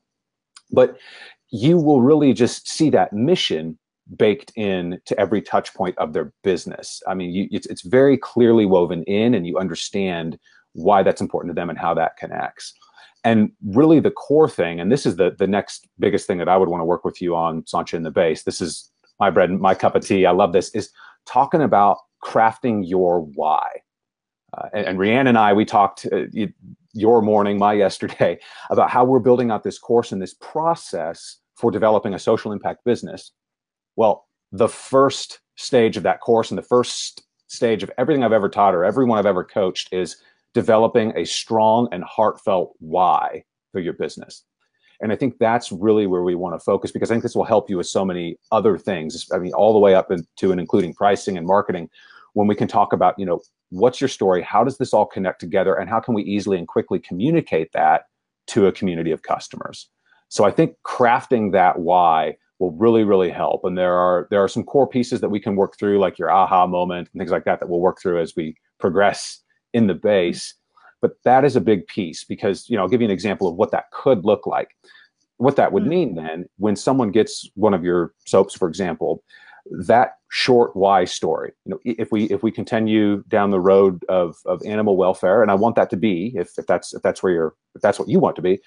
But 0.70 0.98
you 1.50 1.78
will 1.78 2.02
really 2.02 2.32
just 2.32 2.68
see 2.68 2.90
that 2.90 3.12
mission 3.12 3.78
baked 4.16 4.52
in 4.56 5.00
to 5.04 5.18
every 5.18 5.42
touch 5.42 5.74
point 5.74 5.96
of 5.98 6.12
their 6.12 6.32
business. 6.44 7.02
I 7.08 7.14
mean, 7.14 7.32
you, 7.32 7.48
it's, 7.50 7.66
it's 7.66 7.82
very 7.82 8.16
clearly 8.16 8.66
woven 8.66 9.02
in, 9.04 9.34
and 9.34 9.46
you 9.46 9.58
understand 9.58 10.38
why 10.74 11.02
that's 11.02 11.20
important 11.20 11.50
to 11.50 11.60
them 11.60 11.70
and 11.70 11.78
how 11.78 11.94
that 11.94 12.16
connects. 12.16 12.72
And 13.24 13.50
really 13.64 13.98
the 13.98 14.10
core 14.10 14.48
thing, 14.48 14.78
and 14.78 14.92
this 14.92 15.06
is 15.06 15.16
the, 15.16 15.34
the 15.36 15.48
next 15.48 15.88
biggest 15.98 16.26
thing 16.26 16.38
that 16.38 16.48
I 16.48 16.56
would 16.56 16.68
want 16.68 16.80
to 16.80 16.84
work 16.84 17.04
with 17.04 17.20
you 17.20 17.34
on, 17.34 17.62
Sanchia, 17.62 17.94
in 17.94 18.04
the 18.04 18.10
base. 18.10 18.44
This 18.44 18.60
is 18.60 18.88
my 19.18 19.30
bread 19.30 19.50
and 19.50 19.60
my 19.60 19.74
cup 19.74 19.96
of 19.96 20.06
tea. 20.06 20.26
I 20.26 20.30
love 20.30 20.52
this, 20.52 20.70
is 20.70 20.90
talking 21.26 21.62
about 21.62 21.98
crafting 22.24 22.88
your 22.88 23.20
why. 23.20 23.68
Uh, 24.56 24.68
and, 24.72 24.86
and 24.86 24.98
Rianne 24.98 25.28
and 25.28 25.36
I, 25.36 25.52
we 25.52 25.64
talked 25.64 26.06
uh, 26.12 26.26
your 26.96 27.22
morning, 27.22 27.58
my 27.58 27.72
yesterday, 27.72 28.38
about 28.70 28.90
how 28.90 29.04
we're 29.04 29.18
building 29.18 29.50
out 29.50 29.62
this 29.62 29.78
course 29.78 30.12
and 30.12 30.20
this 30.20 30.34
process 30.34 31.38
for 31.54 31.70
developing 31.70 32.14
a 32.14 32.18
social 32.18 32.52
impact 32.52 32.84
business. 32.84 33.32
Well, 33.96 34.26
the 34.52 34.68
first 34.68 35.40
stage 35.56 35.96
of 35.96 36.02
that 36.02 36.20
course 36.20 36.50
and 36.50 36.58
the 36.58 36.62
first 36.62 37.22
stage 37.48 37.82
of 37.82 37.90
everything 37.98 38.24
I've 38.24 38.32
ever 38.32 38.48
taught 38.48 38.74
or 38.74 38.84
everyone 38.84 39.18
I've 39.18 39.26
ever 39.26 39.44
coached 39.44 39.92
is 39.92 40.16
developing 40.54 41.12
a 41.16 41.24
strong 41.24 41.88
and 41.92 42.02
heartfelt 42.04 42.74
why 42.78 43.44
for 43.72 43.80
your 43.80 43.92
business. 43.92 44.44
And 45.00 45.12
I 45.12 45.16
think 45.16 45.38
that's 45.38 45.70
really 45.70 46.06
where 46.06 46.22
we 46.22 46.34
want 46.34 46.54
to 46.54 46.64
focus 46.64 46.90
because 46.90 47.10
I 47.10 47.14
think 47.14 47.22
this 47.22 47.36
will 47.36 47.44
help 47.44 47.68
you 47.68 47.76
with 47.76 47.86
so 47.86 48.04
many 48.04 48.38
other 48.50 48.78
things. 48.78 49.28
I 49.32 49.38
mean, 49.38 49.52
all 49.52 49.72
the 49.72 49.78
way 49.78 49.94
up 49.94 50.10
into 50.10 50.52
and 50.52 50.60
including 50.60 50.94
pricing 50.94 51.36
and 51.36 51.46
marketing. 51.46 51.90
When 52.32 52.46
we 52.46 52.54
can 52.54 52.68
talk 52.68 52.92
about, 52.92 53.18
you 53.18 53.26
know, 53.26 53.40
what's 53.70 54.00
your 54.00 54.08
story? 54.08 54.42
How 54.42 54.64
does 54.64 54.78
this 54.78 54.92
all 54.92 55.06
connect 55.06 55.40
together? 55.40 55.74
And 55.74 55.88
how 55.88 56.00
can 56.00 56.14
we 56.14 56.22
easily 56.22 56.58
and 56.58 56.68
quickly 56.68 56.98
communicate 56.98 57.72
that 57.72 58.04
to 58.48 58.66
a 58.66 58.72
community 58.72 59.10
of 59.10 59.22
customers? 59.22 59.88
So 60.28 60.44
I 60.44 60.50
think 60.50 60.76
crafting 60.84 61.52
that 61.52 61.78
why 61.78 62.36
will 62.58 62.72
really, 62.72 63.04
really 63.04 63.30
help. 63.30 63.64
And 63.64 63.76
there 63.76 63.94
are 63.94 64.26
there 64.30 64.42
are 64.42 64.48
some 64.48 64.64
core 64.64 64.88
pieces 64.88 65.20
that 65.20 65.28
we 65.28 65.40
can 65.40 65.56
work 65.56 65.76
through, 65.78 65.98
like 65.98 66.18
your 66.18 66.30
aha 66.30 66.66
moment 66.66 67.08
and 67.12 67.20
things 67.20 67.30
like 67.30 67.44
that, 67.44 67.60
that 67.60 67.68
we'll 67.68 67.80
work 67.80 67.98
through 68.00 68.20
as 68.20 68.34
we 68.34 68.56
progress 68.78 69.42
in 69.72 69.86
the 69.86 69.94
base. 69.94 70.54
But 71.02 71.12
that 71.24 71.44
is 71.44 71.56
a 71.56 71.60
big 71.60 71.86
piece 71.86 72.24
because, 72.24 72.68
you 72.68 72.76
know, 72.76 72.82
I'll 72.82 72.88
give 72.88 73.02
you 73.02 73.06
an 73.06 73.12
example 73.12 73.48
of 73.48 73.56
what 73.56 73.70
that 73.72 73.90
could 73.92 74.24
look 74.24 74.46
like. 74.46 74.70
What 75.36 75.56
that 75.56 75.72
would 75.72 75.82
hmm. 75.82 75.90
mean 75.90 76.14
then, 76.14 76.46
when 76.56 76.76
someone 76.76 77.10
gets 77.10 77.48
one 77.54 77.74
of 77.74 77.84
your 77.84 78.14
soaps, 78.26 78.54
for 78.54 78.68
example, 78.68 79.22
that 79.70 80.16
short 80.28 80.74
why 80.74 81.04
story. 81.04 81.52
You 81.64 81.70
know 81.72 81.80
if 81.84 82.10
we 82.10 82.24
if 82.24 82.42
we 82.42 82.50
continue 82.50 83.22
down 83.28 83.50
the 83.50 83.60
road 83.60 84.04
of 84.08 84.36
of 84.44 84.62
animal 84.64 84.96
welfare 84.96 85.42
and 85.42 85.50
i 85.50 85.54
want 85.54 85.76
that 85.76 85.88
to 85.90 85.96
be 85.96 86.32
if, 86.34 86.58
if 86.58 86.66
that's 86.66 86.92
if 86.94 87.02
that's 87.02 87.22
where 87.22 87.32
you're 87.32 87.54
if 87.74 87.82
that's 87.82 87.98
what 87.98 88.08
you 88.08 88.18
want 88.18 88.36
to 88.36 88.42
be 88.42 88.58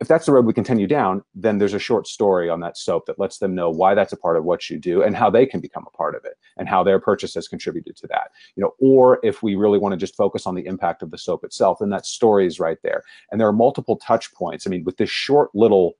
if 0.00 0.08
that's 0.08 0.26
the 0.26 0.32
road 0.32 0.46
we 0.46 0.52
continue 0.52 0.86
down 0.86 1.22
then 1.34 1.58
there's 1.58 1.74
a 1.74 1.78
short 1.78 2.06
story 2.06 2.48
on 2.48 2.60
that 2.60 2.76
soap 2.76 3.06
that 3.06 3.18
lets 3.18 3.38
them 3.38 3.54
know 3.54 3.68
why 3.70 3.94
that's 3.94 4.12
a 4.12 4.16
part 4.16 4.36
of 4.36 4.44
what 4.44 4.70
you 4.70 4.78
do 4.78 5.02
and 5.02 5.16
how 5.16 5.28
they 5.28 5.44
can 5.44 5.60
become 5.60 5.84
a 5.86 5.96
part 5.96 6.14
of 6.14 6.24
it 6.24 6.34
and 6.56 6.68
how 6.68 6.82
their 6.82 7.00
purchase 7.00 7.34
has 7.34 7.48
contributed 7.48 7.96
to 7.96 8.06
that. 8.06 8.30
You 8.56 8.62
know 8.62 8.72
or 8.78 9.18
if 9.22 9.42
we 9.42 9.54
really 9.54 9.78
want 9.78 9.92
to 9.92 9.96
just 9.96 10.16
focus 10.16 10.46
on 10.46 10.54
the 10.54 10.66
impact 10.66 11.02
of 11.02 11.10
the 11.10 11.18
soap 11.18 11.44
itself 11.44 11.78
then 11.80 11.90
that 11.90 12.06
story 12.06 12.46
is 12.46 12.60
right 12.60 12.78
there. 12.82 13.02
And 13.30 13.40
there 13.40 13.48
are 13.48 13.52
multiple 13.52 13.96
touch 13.96 14.32
points. 14.34 14.66
I 14.66 14.70
mean 14.70 14.84
with 14.84 14.98
this 14.98 15.10
short 15.10 15.50
little 15.54 15.94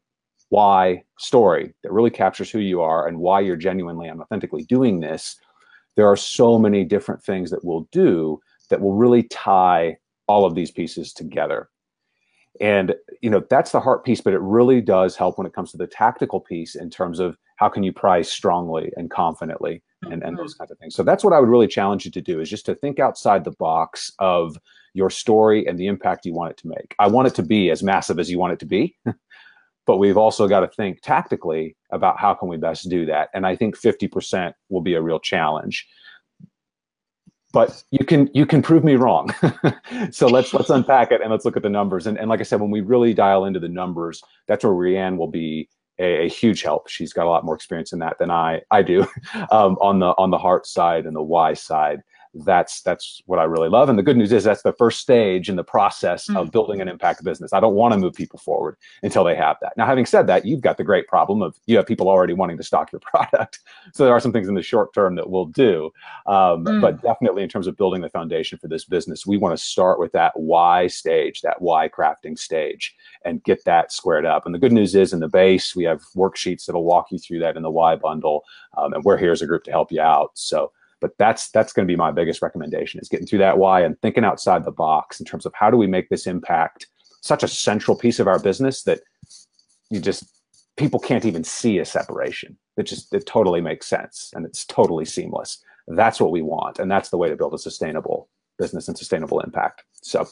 why 0.52 1.02
story 1.18 1.72
that 1.82 1.90
really 1.90 2.10
captures 2.10 2.50
who 2.50 2.58
you 2.58 2.82
are 2.82 3.08
and 3.08 3.16
why 3.16 3.40
you're 3.40 3.56
genuinely 3.56 4.06
and 4.06 4.20
authentically 4.20 4.64
doing 4.64 5.00
this, 5.00 5.36
there 5.96 6.06
are 6.06 6.16
so 6.16 6.58
many 6.58 6.84
different 6.84 7.22
things 7.24 7.50
that 7.50 7.64
we'll 7.64 7.88
do 7.90 8.38
that 8.68 8.82
will 8.82 8.92
really 8.92 9.22
tie 9.22 9.96
all 10.26 10.44
of 10.44 10.54
these 10.54 10.70
pieces 10.70 11.14
together. 11.14 11.70
And 12.60 12.94
you 13.22 13.30
know 13.30 13.42
that's 13.48 13.72
the 13.72 13.80
heart 13.80 14.04
piece, 14.04 14.20
but 14.20 14.34
it 14.34 14.42
really 14.42 14.82
does 14.82 15.16
help 15.16 15.38
when 15.38 15.46
it 15.46 15.54
comes 15.54 15.70
to 15.70 15.78
the 15.78 15.86
tactical 15.86 16.38
piece 16.38 16.74
in 16.74 16.90
terms 16.90 17.18
of 17.18 17.38
how 17.56 17.70
can 17.70 17.82
you 17.82 17.92
price 17.92 18.30
strongly 18.30 18.92
and 18.98 19.10
confidently 19.10 19.82
and, 20.02 20.22
and 20.22 20.36
those 20.36 20.52
mm-hmm. 20.52 20.64
kinds 20.64 20.70
of 20.70 20.78
things. 20.78 20.94
So 20.94 21.02
that's 21.02 21.24
what 21.24 21.32
I 21.32 21.40
would 21.40 21.48
really 21.48 21.66
challenge 21.66 22.04
you 22.04 22.10
to 22.10 22.20
do 22.20 22.40
is 22.40 22.50
just 22.50 22.66
to 22.66 22.74
think 22.74 23.00
outside 23.00 23.44
the 23.44 23.52
box 23.52 24.12
of 24.18 24.58
your 24.92 25.08
story 25.08 25.66
and 25.66 25.78
the 25.78 25.86
impact 25.86 26.26
you 26.26 26.34
want 26.34 26.50
it 26.50 26.58
to 26.58 26.68
make. 26.68 26.94
I 26.98 27.06
want 27.06 27.28
it 27.28 27.34
to 27.36 27.42
be 27.42 27.70
as 27.70 27.82
massive 27.82 28.18
as 28.18 28.30
you 28.30 28.38
want 28.38 28.52
it 28.52 28.58
to 28.58 28.66
be. 28.66 28.98
but 29.86 29.98
we've 29.98 30.16
also 30.16 30.48
got 30.48 30.60
to 30.60 30.68
think 30.68 31.00
tactically 31.02 31.76
about 31.90 32.18
how 32.18 32.34
can 32.34 32.48
we 32.48 32.56
best 32.56 32.88
do 32.88 33.04
that 33.06 33.28
and 33.34 33.46
i 33.46 33.56
think 33.56 33.78
50% 33.78 34.52
will 34.68 34.80
be 34.80 34.94
a 34.94 35.02
real 35.02 35.20
challenge. 35.20 35.86
But 37.52 37.84
you 37.90 38.06
can 38.06 38.30
you 38.32 38.46
can 38.46 38.62
prove 38.62 38.82
me 38.82 38.96
wrong. 38.96 39.34
So 40.10 40.26
let's 40.26 40.54
let's 40.54 40.70
unpack 40.70 41.12
it 41.12 41.20
and 41.20 41.30
let's 41.30 41.44
look 41.44 41.56
at 41.56 41.62
the 41.62 41.68
numbers 41.68 42.06
and, 42.06 42.18
and 42.18 42.28
like 42.28 42.40
i 42.40 42.42
said 42.44 42.60
when 42.60 42.70
we 42.70 42.80
really 42.80 43.12
dial 43.12 43.44
into 43.44 43.60
the 43.60 43.68
numbers 43.68 44.22
that's 44.48 44.64
where 44.64 44.72
rianne 44.72 45.16
will 45.16 45.30
be 45.30 45.68
a, 45.98 46.24
a 46.24 46.28
huge 46.28 46.62
help. 46.62 46.88
She's 46.88 47.12
got 47.12 47.26
a 47.26 47.30
lot 47.30 47.44
more 47.44 47.54
experience 47.54 47.92
in 47.92 47.98
that 48.00 48.18
than 48.18 48.30
i 48.30 48.62
i 48.70 48.82
do 48.82 49.02
um, 49.50 49.76
on 49.80 49.98
the 49.98 50.14
on 50.18 50.30
the 50.30 50.38
heart 50.38 50.66
side 50.66 51.06
and 51.06 51.14
the 51.14 51.22
why 51.22 51.52
side 51.54 52.00
that's 52.34 52.80
that's 52.82 53.20
what 53.26 53.38
I 53.38 53.44
really 53.44 53.68
love. 53.68 53.88
And 53.88 53.98
the 53.98 54.02
good 54.02 54.16
news 54.16 54.32
is 54.32 54.44
that's 54.44 54.62
the 54.62 54.72
first 54.72 55.00
stage 55.00 55.48
in 55.48 55.56
the 55.56 55.64
process 55.64 56.28
mm. 56.28 56.36
of 56.36 56.50
building 56.50 56.80
an 56.80 56.88
impact 56.88 57.22
business. 57.24 57.52
I 57.52 57.60
don't 57.60 57.74
want 57.74 57.92
to 57.92 57.98
move 57.98 58.14
people 58.14 58.38
forward 58.38 58.76
until 59.02 59.22
they 59.24 59.34
have 59.34 59.56
that. 59.60 59.74
Now, 59.76 59.86
having 59.86 60.06
said 60.06 60.26
that, 60.28 60.46
you've 60.46 60.62
got 60.62 60.78
the 60.78 60.84
great 60.84 61.06
problem 61.08 61.42
of 61.42 61.58
you 61.66 61.76
have 61.76 61.86
people 61.86 62.08
already 62.08 62.32
wanting 62.32 62.56
to 62.56 62.62
stock 62.62 62.90
your 62.90 63.00
product. 63.14 63.60
So 63.92 64.04
there 64.04 64.14
are 64.14 64.20
some 64.20 64.32
things 64.32 64.48
in 64.48 64.54
the 64.54 64.62
short 64.62 64.94
term 64.94 65.14
that 65.16 65.28
we'll 65.28 65.46
do. 65.46 65.92
Um, 66.26 66.64
mm. 66.64 66.80
But 66.80 67.02
definitely 67.02 67.42
in 67.42 67.48
terms 67.48 67.66
of 67.66 67.76
building 67.76 68.00
the 68.00 68.10
foundation 68.10 68.58
for 68.58 68.68
this 68.68 68.84
business, 68.84 69.26
we 69.26 69.36
want 69.36 69.56
to 69.56 69.62
start 69.62 69.98
with 69.98 70.12
that 70.12 70.32
why 70.34 70.86
stage, 70.86 71.42
that 71.42 71.60
why 71.60 71.88
crafting 71.88 72.38
stage, 72.38 72.94
and 73.24 73.42
get 73.44 73.64
that 73.64 73.92
squared 73.92 74.24
up. 74.24 74.46
And 74.46 74.54
the 74.54 74.58
good 74.58 74.72
news 74.72 74.94
is 74.94 75.12
in 75.12 75.20
the 75.20 75.28
base, 75.28 75.76
we 75.76 75.84
have 75.84 76.02
worksheets 76.16 76.64
that'll 76.64 76.84
walk 76.84 77.10
you 77.10 77.18
through 77.18 77.40
that 77.40 77.56
in 77.56 77.62
the 77.62 77.70
why 77.70 77.96
bundle. 77.96 78.44
Um, 78.76 78.94
and 78.94 79.04
we're 79.04 79.18
here 79.18 79.32
as 79.32 79.42
a 79.42 79.46
group 79.46 79.64
to 79.64 79.70
help 79.70 79.92
you 79.92 80.00
out. 80.00 80.30
So 80.34 80.72
but 81.02 81.10
that's 81.18 81.50
that's 81.50 81.74
going 81.74 81.86
to 81.86 81.92
be 81.92 81.96
my 81.96 82.10
biggest 82.10 82.40
recommendation 82.40 83.00
is 83.00 83.08
getting 83.08 83.26
through 83.26 83.40
that 83.40 83.58
why 83.58 83.82
and 83.82 84.00
thinking 84.00 84.24
outside 84.24 84.64
the 84.64 84.70
box 84.70 85.20
in 85.20 85.26
terms 85.26 85.44
of 85.44 85.52
how 85.54 85.70
do 85.70 85.76
we 85.76 85.86
make 85.86 86.08
this 86.08 86.26
impact 86.26 86.86
such 87.20 87.42
a 87.42 87.48
central 87.48 87.96
piece 87.96 88.18
of 88.18 88.26
our 88.26 88.38
business 88.38 88.84
that 88.84 89.00
you 89.90 90.00
just 90.00 90.24
people 90.76 90.98
can't 90.98 91.24
even 91.24 91.44
see 91.44 91.78
a 91.78 91.84
separation. 91.84 92.56
It 92.76 92.84
just 92.84 93.12
it 93.14 93.26
totally 93.26 93.60
makes 93.60 93.86
sense 93.86 94.30
and 94.34 94.46
it's 94.46 94.64
totally 94.64 95.04
seamless. 95.04 95.62
That's 95.88 96.20
what 96.20 96.32
we 96.32 96.42
want 96.42 96.78
and 96.78 96.90
that's 96.90 97.10
the 97.10 97.18
way 97.18 97.28
to 97.28 97.36
build 97.36 97.54
a 97.54 97.58
sustainable 97.58 98.28
business 98.62 98.88
and 98.88 98.96
sustainable 98.96 99.40
impact 99.40 99.84
so 100.02 100.28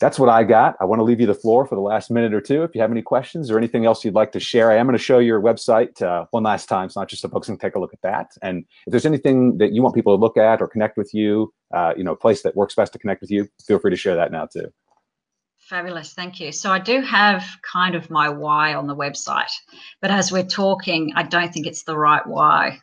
that's 0.00 0.18
what 0.18 0.28
I 0.28 0.44
got. 0.44 0.74
I 0.80 0.84
want 0.84 0.98
to 0.98 1.04
leave 1.04 1.20
you 1.20 1.26
the 1.26 1.34
floor 1.34 1.64
for 1.64 1.74
the 1.74 1.80
last 1.80 2.10
minute 2.10 2.34
or 2.34 2.40
two. 2.40 2.64
If 2.64 2.74
you 2.74 2.80
have 2.80 2.90
any 2.90 3.02
questions 3.02 3.50
or 3.50 3.56
anything 3.56 3.86
else 3.86 4.04
you'd 4.04 4.14
like 4.14 4.32
to 4.32 4.40
share, 4.40 4.70
I 4.70 4.76
am 4.76 4.86
going 4.86 4.98
to 4.98 5.02
show 5.02 5.20
your 5.20 5.40
website 5.40 6.02
uh, 6.02 6.26
one 6.32 6.42
last 6.42 6.68
time. 6.68 6.86
It's 6.86 6.96
not 6.96 7.08
just 7.08 7.22
so 7.22 7.28
folks 7.28 7.46
can 7.46 7.56
take 7.56 7.76
a 7.76 7.78
look 7.78 7.94
at 7.94 8.02
that. 8.02 8.32
And 8.42 8.64
if 8.86 8.90
there's 8.90 9.06
anything 9.06 9.58
that 9.58 9.72
you 9.72 9.82
want 9.82 9.94
people 9.94 10.14
to 10.16 10.20
look 10.20 10.36
at 10.36 10.60
or 10.60 10.68
connect 10.68 10.98
with 10.98 11.14
you, 11.14 11.52
uh, 11.72 11.94
you 11.96 12.04
know, 12.04 12.12
a 12.12 12.16
place 12.16 12.42
that 12.42 12.56
works 12.56 12.74
best 12.74 12.92
to 12.92 12.98
connect 12.98 13.20
with 13.20 13.30
you, 13.30 13.48
feel 13.66 13.78
free 13.78 13.90
to 13.90 13.96
share 13.96 14.16
that 14.16 14.32
now 14.32 14.46
too. 14.46 14.66
Fabulous, 15.58 16.12
thank 16.12 16.40
you. 16.40 16.52
So 16.52 16.70
I 16.70 16.78
do 16.78 17.00
have 17.00 17.44
kind 17.62 17.94
of 17.94 18.10
my 18.10 18.28
why 18.28 18.74
on 18.74 18.86
the 18.86 18.94
website, 18.94 19.50
but 20.00 20.10
as 20.10 20.30
we're 20.30 20.44
talking, 20.44 21.12
I 21.16 21.22
don't 21.22 21.52
think 21.52 21.66
it's 21.66 21.84
the 21.84 21.96
right 21.96 22.24
why. 22.26 22.80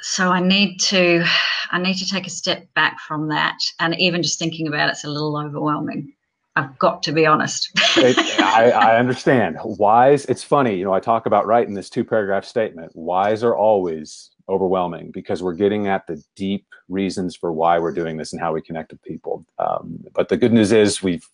so 0.00 0.30
I 0.30 0.40
need 0.40 0.78
to 0.80 1.24
I 1.70 1.78
need 1.78 1.94
to 1.94 2.08
take 2.08 2.26
a 2.26 2.30
step 2.30 2.66
back 2.74 3.00
from 3.00 3.28
that, 3.28 3.58
and 3.80 3.98
even 3.98 4.22
just 4.22 4.38
thinking 4.38 4.68
about 4.68 4.90
it's 4.90 5.04
a 5.04 5.10
little 5.10 5.36
overwhelming. 5.36 6.12
I've 6.56 6.78
got 6.78 7.02
to 7.04 7.12
be 7.12 7.26
honest. 7.26 7.70
it, 7.96 8.16
I, 8.40 8.70
I, 8.70 8.98
understand. 8.98 9.58
Whys, 9.64 10.24
it's 10.26 10.44
funny, 10.44 10.76
you 10.76 10.84
know, 10.84 10.92
I 10.92 11.00
talk 11.00 11.26
about 11.26 11.46
writing 11.46 11.74
this 11.74 11.90
two 11.90 12.04
paragraph 12.04 12.44
statement. 12.44 12.92
Whys 12.94 13.42
are 13.42 13.56
always 13.56 14.30
overwhelming 14.48 15.10
because 15.10 15.42
we're 15.42 15.54
getting 15.54 15.88
at 15.88 16.06
the 16.06 16.22
deep 16.36 16.66
reasons 16.88 17.34
for 17.34 17.50
why 17.50 17.78
we're 17.78 17.92
doing 17.92 18.18
this 18.18 18.32
and 18.32 18.40
how 18.40 18.52
we 18.52 18.62
connect 18.62 18.92
with 18.92 19.02
people. 19.02 19.44
Um, 19.58 20.04
but 20.14 20.28
the 20.28 20.36
good 20.36 20.52
news 20.52 20.70
is 20.70 21.02
we've 21.02 21.26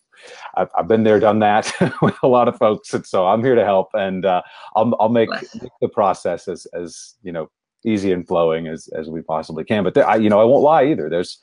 I've, 0.54 0.68
I've, 0.76 0.88
been 0.88 1.04
there, 1.04 1.18
done 1.18 1.38
that 1.38 1.72
with 2.02 2.16
a 2.22 2.28
lot 2.28 2.48
of 2.48 2.58
folks, 2.58 2.92
and 2.92 3.06
so 3.06 3.26
I'm 3.26 3.42
here 3.42 3.54
to 3.54 3.64
help, 3.64 3.88
and 3.94 4.26
uh, 4.26 4.42
I'll, 4.76 4.94
I'll 5.00 5.08
make, 5.08 5.30
make 5.30 5.72
the 5.80 5.88
process 5.88 6.46
as 6.46 6.66
as 6.74 7.14
you 7.22 7.32
know 7.32 7.50
easy 7.84 8.12
and 8.12 8.26
flowing 8.26 8.66
as 8.66 8.88
as 8.88 9.08
we 9.08 9.22
possibly 9.22 9.64
can. 9.64 9.84
But 9.84 9.94
there, 9.94 10.08
I, 10.08 10.16
you 10.16 10.30
know, 10.30 10.40
I 10.40 10.44
won't 10.44 10.62
lie 10.62 10.84
either. 10.84 11.08
There's 11.08 11.38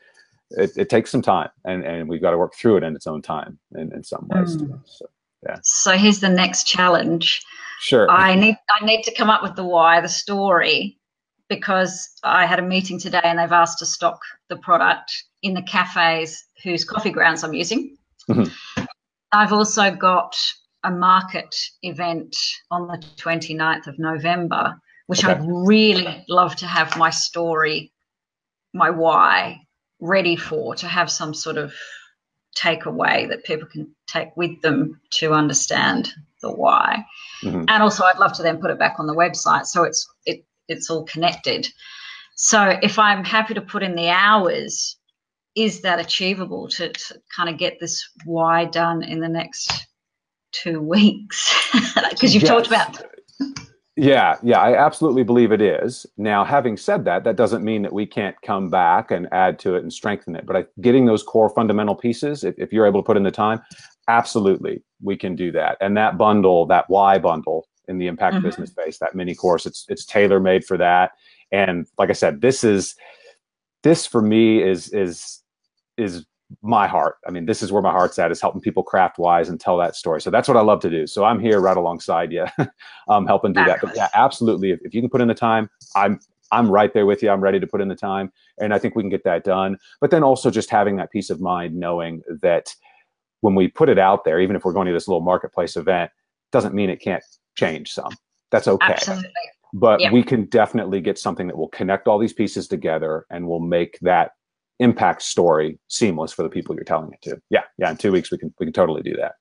it, 0.52 0.72
it, 0.78 0.90
takes 0.90 1.12
some 1.12 1.22
time, 1.22 1.50
and 1.66 1.84
and 1.84 2.08
we've 2.08 2.22
got 2.22 2.32
to 2.32 2.38
work 2.38 2.56
through 2.56 2.78
it 2.78 2.84
in 2.84 2.96
its 2.96 3.08
own 3.08 3.22
time 3.22 3.60
in, 3.76 3.94
in 3.94 4.04
some 4.04 4.28
ways. 4.30 4.58
Mm. 4.58 4.80
So 4.86 5.06
yeah. 5.48 5.58
So 5.64 5.92
here's 5.92 6.20
the 6.20 6.30
next 6.30 6.66
challenge. 6.66 7.42
Sure. 7.80 8.10
I 8.10 8.36
need 8.36 8.58
I 8.80 8.86
need 8.86 9.04
to 9.04 9.14
come 9.14 9.30
up 9.30 9.44
with 9.44 9.56
the 9.56 9.66
why, 9.66 10.02
the 10.02 10.10
story, 10.10 10.98
because 11.50 12.10
I 12.24 12.46
had 12.46 12.60
a 12.60 12.64
meeting 12.64 13.00
today 13.00 13.22
and 13.24 13.40
they've 13.40 13.52
asked 13.52 13.80
to 13.80 13.86
stock 13.86 14.20
the 14.50 14.58
product 14.58 15.12
in 15.44 15.54
the 15.54 15.62
cafes 15.62 16.44
whose 16.64 16.84
coffee 16.84 17.12
grounds 17.12 17.44
I'm 17.44 17.54
using. 17.54 17.98
Mm-hmm. 18.30 18.84
I've 19.32 19.54
also 19.54 19.94
got 19.94 20.36
a 20.84 20.92
market 20.92 21.56
event 21.84 22.36
on 22.72 22.88
the 22.88 23.04
29th 23.18 23.88
of 23.88 24.00
November 24.00 24.76
which 25.08 25.24
okay. 25.24 25.34
I'd 25.34 25.46
really 25.46 26.24
love 26.30 26.56
to 26.58 26.68
have 26.68 26.98
my 26.98 27.10
story, 27.10 27.92
my 28.74 28.90
why 28.90 29.62
ready 30.00 30.36
for, 30.36 30.76
to 30.76 30.88
have 30.88 31.10
some 31.10 31.34
sort 31.34 31.58
of 31.58 31.74
takeaway 32.56 33.28
that 33.30 33.44
people 33.44 33.68
can 33.68 33.94
take 34.08 34.36
with 34.36 34.62
them 34.62 35.00
to 35.12 35.34
understand 35.34 36.10
the 36.42 36.52
why. 36.52 37.04
Mm-hmm. 37.44 37.66
And 37.68 37.84
also, 37.84 38.04
I'd 38.04 38.20
love 38.20 38.34
to 38.34 38.44
then 38.44 38.60
put 38.60 38.72
it 38.72 38.80
back 38.80 39.00
on 39.00 39.08
the 39.08 39.16
website 39.16 39.66
so 39.66 39.84
it's 39.84 40.08
it 40.26 40.46
it's 40.68 40.90
all 40.90 41.06
connected. 41.06 41.68
So 42.36 42.78
if 42.84 43.00
I'm 43.00 43.24
happy 43.24 43.56
to 43.56 43.62
put 43.62 43.84
in 43.84 43.96
the 43.96 44.10
hours, 44.10 44.98
is 45.56 45.82
that 45.82 46.00
achievable 46.00 46.68
to, 46.70 46.90
to 46.90 47.22
kind 47.36 47.50
of 47.50 47.58
get 47.58 47.80
this 47.80 48.08
why 48.26 48.66
done 48.66 49.02
in 49.02 49.20
the 49.20 49.30
next 49.30 49.88
two 50.52 50.82
weeks? 50.82 51.54
Because 52.10 52.34
you've 52.34 52.44
yes. 52.44 52.52
talked 52.52 52.68
about 52.68 53.02
yeah, 53.98 54.36
yeah, 54.44 54.60
I 54.60 54.78
absolutely 54.78 55.24
believe 55.24 55.52
it 55.52 55.62
is. 55.62 56.06
Now, 56.18 56.46
having 56.46 56.78
said 56.78 57.04
that, 57.06 57.24
that 57.24 57.36
doesn't 57.36 57.64
mean 57.64 57.82
that 57.82 57.92
we 57.92 58.06
can't 58.06 58.40
come 58.44 58.70
back 58.70 59.10
and 59.10 59.28
add 59.32 59.58
to 59.60 59.76
it 59.76 59.82
and 59.82 59.92
strengthen 59.92 60.36
it. 60.36 60.46
But 60.46 60.56
I, 60.56 60.66
getting 60.82 61.08
those 61.08 61.24
core 61.24 61.50
fundamental 61.50 61.96
pieces, 61.96 62.44
if, 62.44 62.54
if 62.60 62.72
you're 62.72 62.86
able 62.86 63.02
to 63.02 63.06
put 63.06 63.18
in 63.18 63.24
the 63.24 63.32
time, 63.32 63.60
absolutely, 64.08 64.84
we 65.02 65.18
can 65.18 65.36
do 65.36 65.52
that. 65.54 65.78
And 65.82 65.98
that 65.98 66.16
bundle, 66.16 66.68
that 66.68 66.86
why 66.90 67.18
bundle 67.18 67.68
in 67.88 67.98
the 67.98 68.06
impact 68.06 68.36
mm-hmm. 68.36 68.46
business 68.46 68.70
base, 68.70 69.00
that 69.00 69.16
mini 69.16 69.34
course, 69.34 69.66
it's 69.66 69.86
it's 69.90 70.06
tailor 70.06 70.40
made 70.40 70.64
for 70.64 70.78
that. 70.78 71.14
And 71.52 71.88
like 71.98 72.10
I 72.10 72.14
said, 72.14 72.42
this 72.42 72.64
is 72.64 72.96
this 73.82 74.06
for 74.06 74.22
me 74.22 74.62
is 74.62 74.90
is 74.90 75.42
is 75.98 76.24
my 76.62 76.88
heart. 76.88 77.16
I 77.28 77.32
mean, 77.32 77.46
this 77.46 77.62
is 77.62 77.72
where 77.72 77.82
my 77.82 77.92
heart's 77.92 78.18
at 78.20 78.32
is 78.32 78.42
helping 78.42 78.62
people 78.62 78.84
craft 78.84 79.18
whys 79.18 79.50
and 79.50 79.60
tell 79.60 79.78
that 79.78 79.96
story. 79.96 80.22
So 80.22 80.30
that's 80.30 80.48
what 80.48 80.58
I 80.58 80.62
love 80.62 80.80
to 80.82 80.90
do. 80.90 81.06
So 81.08 81.26
I'm 81.26 81.40
here 81.40 81.60
right 81.60 81.76
alongside 81.76 82.32
you, 82.32 82.46
um, 83.10 83.26
helping 83.26 83.54
do 83.54 83.66
that. 83.66 83.80
But 83.82 83.96
yeah, 83.96 84.08
absolutely. 84.14 84.72
If, 84.72 84.80
if 84.84 84.94
you 84.94 85.02
can 85.02 85.10
put 85.10 85.22
in 85.22 85.28
the 85.28 85.34
time, 85.34 85.70
I'm 85.96 86.20
I'm 86.52 86.72
right 86.72 86.94
there 86.94 87.06
with 87.06 87.22
you. 87.22 87.30
I'm 87.30 87.42
ready 87.42 87.60
to 87.60 87.68
put 87.68 87.82
in 87.82 87.90
the 87.90 87.96
time, 87.96 88.32
and 88.60 88.74
I 88.74 88.80
think 88.80 88.96
we 88.96 89.04
can 89.04 89.10
get 89.10 89.26
that 89.26 89.44
done. 89.44 89.78
But 90.00 90.12
then 90.12 90.24
also 90.24 90.50
just 90.50 90.70
having 90.70 90.96
that 90.96 91.12
peace 91.12 91.30
of 91.30 91.42
mind, 91.42 91.76
knowing 91.76 92.22
that 92.42 92.74
when 93.42 93.54
we 93.54 93.68
put 93.68 93.90
it 93.90 94.00
out 94.00 94.24
there, 94.24 94.40
even 94.40 94.56
if 94.56 94.64
we're 94.64 94.74
going 94.74 94.88
to 94.88 94.94
this 94.94 95.08
little 95.08 95.22
marketplace 95.22 95.76
event, 95.76 96.10
doesn't 96.52 96.74
mean 96.74 96.90
it 96.90 97.02
can't 97.02 97.24
change 97.56 97.92
some. 97.92 98.14
That's 98.52 98.68
okay. 98.68 98.94
Absolutely. 98.94 99.32
But 99.74 100.00
yep. 100.00 100.14
we 100.14 100.24
can 100.24 100.46
definitely 100.46 101.02
get 101.02 101.20
something 101.20 101.48
that 101.48 101.58
will 101.58 101.68
connect 101.70 102.08
all 102.08 102.18
these 102.18 102.34
pieces 102.34 102.68
together 102.68 103.26
and 103.30 103.48
will 103.48 103.60
make 103.60 104.00
that 104.02 104.32
impact 104.80 105.22
story 105.22 105.80
seamless 105.88 106.34
for 106.34 106.44
the 106.44 106.50
people 106.50 106.76
you're 106.76 106.84
telling 106.84 107.12
it 107.14 107.22
to. 107.24 107.42
Yeah, 107.50 107.64
yeah. 107.78 107.90
In 107.90 107.98
two 107.98 108.12
weeks, 108.12 108.32
we 108.32 108.38
can 108.38 108.54
we 108.60 108.66
can 108.66 108.74
totally 108.74 109.02
do 109.02 109.16
that. 109.18 109.34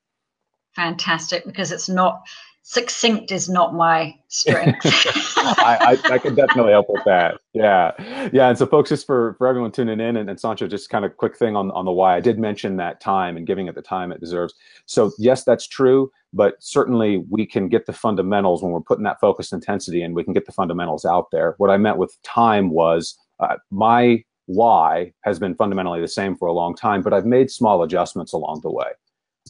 Fantastic, 0.75 1.47
because 1.47 1.73
it's 1.73 1.89
not 1.89 2.23
succinct 2.69 3.31
is 3.31 3.49
not 3.49 3.75
my 3.75 4.13
strength. 4.27 4.81
I, 5.37 5.97
I, 6.09 6.15
I, 6.15 6.19
can 6.19 6.35
definitely 6.35 6.73
help 6.73 6.87
with 6.89 7.05
that. 7.05 7.39
Yeah, 7.53 7.93
yeah. 8.33 8.49
And 8.49 8.59
so, 8.59 8.67
folks, 8.67 8.89
just 8.89 9.07
for 9.07 9.35
for 9.39 9.47
everyone 9.47 9.71
tuning 9.71 10.01
in, 10.01 10.17
and, 10.17 10.29
and 10.29 10.39
Sanchia, 10.39 10.69
just 10.69 10.91
kind 10.91 11.05
of 11.05 11.17
quick 11.17 11.37
thing 11.37 11.55
on 11.55 11.71
on 11.71 11.85
the 11.85 11.93
why. 11.93 12.17
I 12.17 12.21
did 12.21 12.41
mention 12.41 12.77
that 12.79 13.01
time 13.01 13.37
and 13.37 13.47
giving 13.47 13.69
it 13.69 13.77
the 13.77 13.83
time 13.83 14.11
it 14.11 14.21
deserves. 14.21 14.53
So, 14.87 15.13
yes, 15.17 15.45
that's 15.45 15.67
true. 15.67 16.11
But 16.33 16.57
certainly, 16.59 17.25
we 17.31 17.47
can 17.47 17.69
get 17.69 17.87
the 17.87 17.93
fundamentals 17.93 18.63
when 18.63 18.73
we're 18.73 18.81
putting 18.81 19.05
that 19.05 19.21
focus 19.21 19.53
intensity, 19.53 20.03
and 20.03 20.15
we 20.15 20.25
can 20.25 20.33
get 20.33 20.47
the 20.47 20.53
fundamentals 20.53 21.05
out 21.05 21.31
there. 21.31 21.55
What 21.59 21.71
I 21.71 21.77
meant 21.77 21.99
with 21.99 22.21
time 22.25 22.71
was 22.71 23.17
uh, 23.39 23.57
my 23.71 24.25
why 24.47 25.13
has 25.23 25.39
been 25.39 25.55
fundamentally 25.55 26.01
the 26.01 26.09
same 26.09 26.37
for 26.37 26.47
a 26.47 26.53
long 26.53 26.75
time, 26.75 27.03
but 27.03 27.13
I've 27.13 27.27
made 27.27 27.51
small 27.51 27.83
adjustments 27.83 28.33
along 28.33 28.61
the 28.63 28.71
way. 28.71 28.87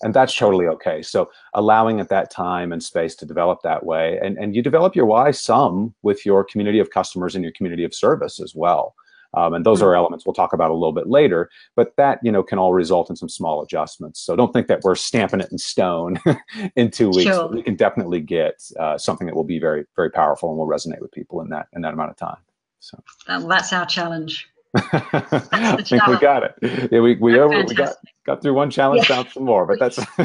And 0.03 0.13
that's 0.13 0.37
totally 0.37 0.67
okay. 0.67 1.01
So 1.01 1.31
allowing 1.55 2.01
at 2.01 2.11
that 2.11 2.31
time 2.31 2.73
and 2.73 2.83
space 2.83 3.15
to 3.17 3.27
develop 3.27 3.63
that 3.63 3.87
way. 3.87 4.19
And, 4.23 4.37
and 4.37 4.55
you 4.55 4.63
develop 4.63 4.95
your 4.95 5.07
why 5.07 5.31
some 5.31 5.95
with 6.03 6.27
your 6.27 6.45
community 6.45 6.81
of 6.81 6.91
customers 6.91 7.35
and 7.35 7.43
your 7.43 7.53
community 7.53 7.85
of 7.85 7.95
service 7.95 8.41
as 8.41 8.55
well. 8.55 8.95
Um, 9.35 9.55
and 9.55 9.67
those 9.67 9.83
are 9.83 9.87
mm-hmm. 9.87 9.97
elements 9.97 10.25
we'll 10.25 10.35
talk 10.35 10.53
about 10.53 10.71
a 10.71 10.75
little 10.75 10.93
bit 10.93 11.09
later 11.09 11.51
but 11.75 11.95
that 11.97 12.21
you 12.23 12.31
know 12.31 12.43
can 12.43 12.59
all 12.59 12.73
result 12.73 13.11
in 13.11 13.17
some 13.17 13.29
small 13.29 13.61
adjustments 13.61 14.21
so 14.21 14.37
don't 14.37 14.53
think 14.53 14.69
that 14.69 14.83
we're 14.83 14.95
stamping 14.95 15.41
it 15.41 15.51
in 15.51 15.59
stone 15.59 16.21
in 16.77 16.91
two 16.91 17.11
weeks 17.11 17.35
sure. 17.35 17.49
we 17.49 17.61
can 17.61 17.75
definitely 17.75 18.21
get 18.21 18.63
uh, 18.79 18.97
something 18.97 19.27
that 19.27 19.35
will 19.35 19.45
be 19.45 19.59
very 19.59 19.85
very 19.97 20.11
powerful 20.11 20.49
and 20.49 20.57
will 20.57 20.69
resonate 20.69 21.01
with 21.01 21.11
people 21.11 21.41
in 21.41 21.49
that 21.49 21.67
in 21.75 21.83
that 21.83 21.93
amount 21.93 22.11
of 22.11 22.17
time 22.17 22.39
so 22.79 23.03
well, 23.29 23.49
that's 23.49 23.73
our 23.73 23.85
challenge 23.85 24.49
I 24.77 25.83
think 25.83 26.07
we 26.07 26.19
got 26.19 26.43
it. 26.43 26.91
Yeah, 26.93 27.01
we 27.01 27.17
we 27.17 27.39
over 27.39 27.65
we 27.65 27.75
got 27.75 27.95
got 28.25 28.43
through 28.43 28.55
one 28.55 28.71
challenge, 28.71 29.09
yeah. 29.09 29.17
down 29.17 29.31
some 29.31 29.45
more, 29.45 29.67
but 29.67 29.79
that's 29.79 29.99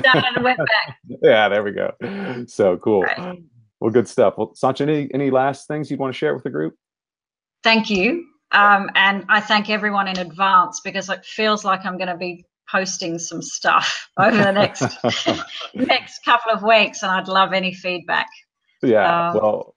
yeah, 1.24 1.50
there 1.50 1.64
we 1.64 1.72
go. 1.72 2.46
So 2.48 2.78
cool. 2.78 3.04
Right. 3.04 3.42
Well, 3.80 3.92
good 3.92 4.08
stuff. 4.08 4.36
Well, 4.38 4.54
Sanchia, 4.56 4.82
any 4.82 5.14
any 5.14 5.32
last 5.32 5.68
things 5.68 5.90
you'd 5.90 6.00
want 6.00 6.14
to 6.14 6.18
share 6.18 6.34
with 6.34 6.44
the 6.44 6.50
group? 6.50 6.76
Thank 7.64 7.90
you, 7.90 8.26
um, 8.52 8.90
and 8.96 9.26
I 9.30 9.40
thank 9.40 9.70
everyone 9.70 10.08
in 10.08 10.18
advance 10.18 10.82
because 10.84 11.10
it 11.10 11.26
feels 11.26 11.66
like 11.66 11.86
I'm 11.86 11.98
going 11.98 12.10
to 12.10 12.18
be 12.18 12.46
posting 12.70 13.20
some 13.20 13.42
stuff 13.42 14.10
over 14.18 14.38
the 14.38 14.52
next 14.52 14.82
next 15.74 16.24
couple 16.24 16.52
of 16.52 16.64
weeks, 16.64 17.04
and 17.04 17.12
I'd 17.12 17.28
love 17.28 17.54
any 17.54 17.74
feedback. 17.74 18.28
Yeah, 18.84 19.30
um, 19.30 19.36
well, 19.36 19.76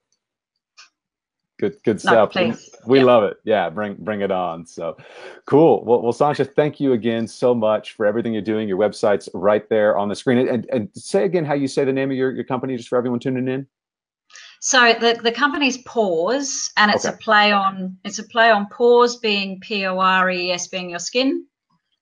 good 1.58 1.76
good 1.84 2.00
stuff. 2.00 2.34
We 2.86 2.98
yeah. 2.98 3.04
love 3.04 3.24
it. 3.24 3.36
Yeah 3.44 3.70
bring 3.70 3.94
bring 3.98 4.20
it 4.20 4.30
on. 4.30 4.66
So 4.66 4.96
cool. 5.46 5.84
Well, 5.84 6.02
well 6.02 6.12
sanchia 6.12 6.52
thank 6.52 6.80
you 6.80 6.92
again 6.92 7.26
so 7.26 7.54
much 7.54 7.92
for 7.92 8.06
everything 8.06 8.32
you're 8.32 8.42
doing. 8.42 8.68
Your 8.68 8.78
website's 8.78 9.28
right 9.34 9.68
there 9.68 9.96
on 9.96 10.08
the 10.08 10.14
screen. 10.14 10.48
And, 10.48 10.66
and 10.72 10.88
say 10.94 11.24
again 11.24 11.44
how 11.44 11.54
you 11.54 11.68
say 11.68 11.84
the 11.84 11.92
name 11.92 12.10
of 12.10 12.16
your, 12.16 12.32
your 12.32 12.44
company 12.44 12.76
just 12.76 12.88
for 12.88 12.98
everyone 12.98 13.20
tuning 13.20 13.48
in. 13.48 13.66
So 14.60 14.94
the, 14.94 15.20
the 15.22 15.32
company's 15.32 15.78
pause 15.78 16.72
and 16.76 16.90
it's 16.90 17.04
okay. 17.04 17.14
a 17.14 17.18
play 17.18 17.52
on 17.52 17.98
it's 18.04 18.18
a 18.18 18.24
play 18.24 18.50
on 18.50 18.66
pause 18.68 19.16
being 19.16 19.60
p-o-r-e-s 19.60 20.68
being 20.68 20.90
your 20.90 20.98
skin. 20.98 21.46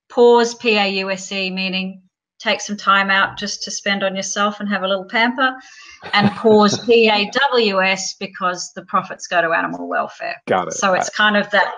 Pause 0.08 0.54
p-a-u-s-e 0.56 1.50
meaning 1.50 2.02
take 2.42 2.60
some 2.60 2.76
time 2.76 3.10
out 3.10 3.38
just 3.38 3.62
to 3.62 3.70
spend 3.70 4.02
on 4.02 4.16
yourself 4.16 4.58
and 4.58 4.68
have 4.68 4.82
a 4.82 4.88
little 4.88 5.04
pamper 5.04 5.54
and 6.12 6.30
pause 6.32 6.78
PAWS 6.86 8.16
because 8.18 8.72
the 8.74 8.84
profits 8.84 9.26
go 9.26 9.40
to 9.40 9.52
animal 9.52 9.88
welfare. 9.88 10.36
Got 10.48 10.68
it. 10.68 10.74
So 10.74 10.94
it's 10.94 11.10
kind 11.10 11.36
of 11.36 11.50
that 11.50 11.72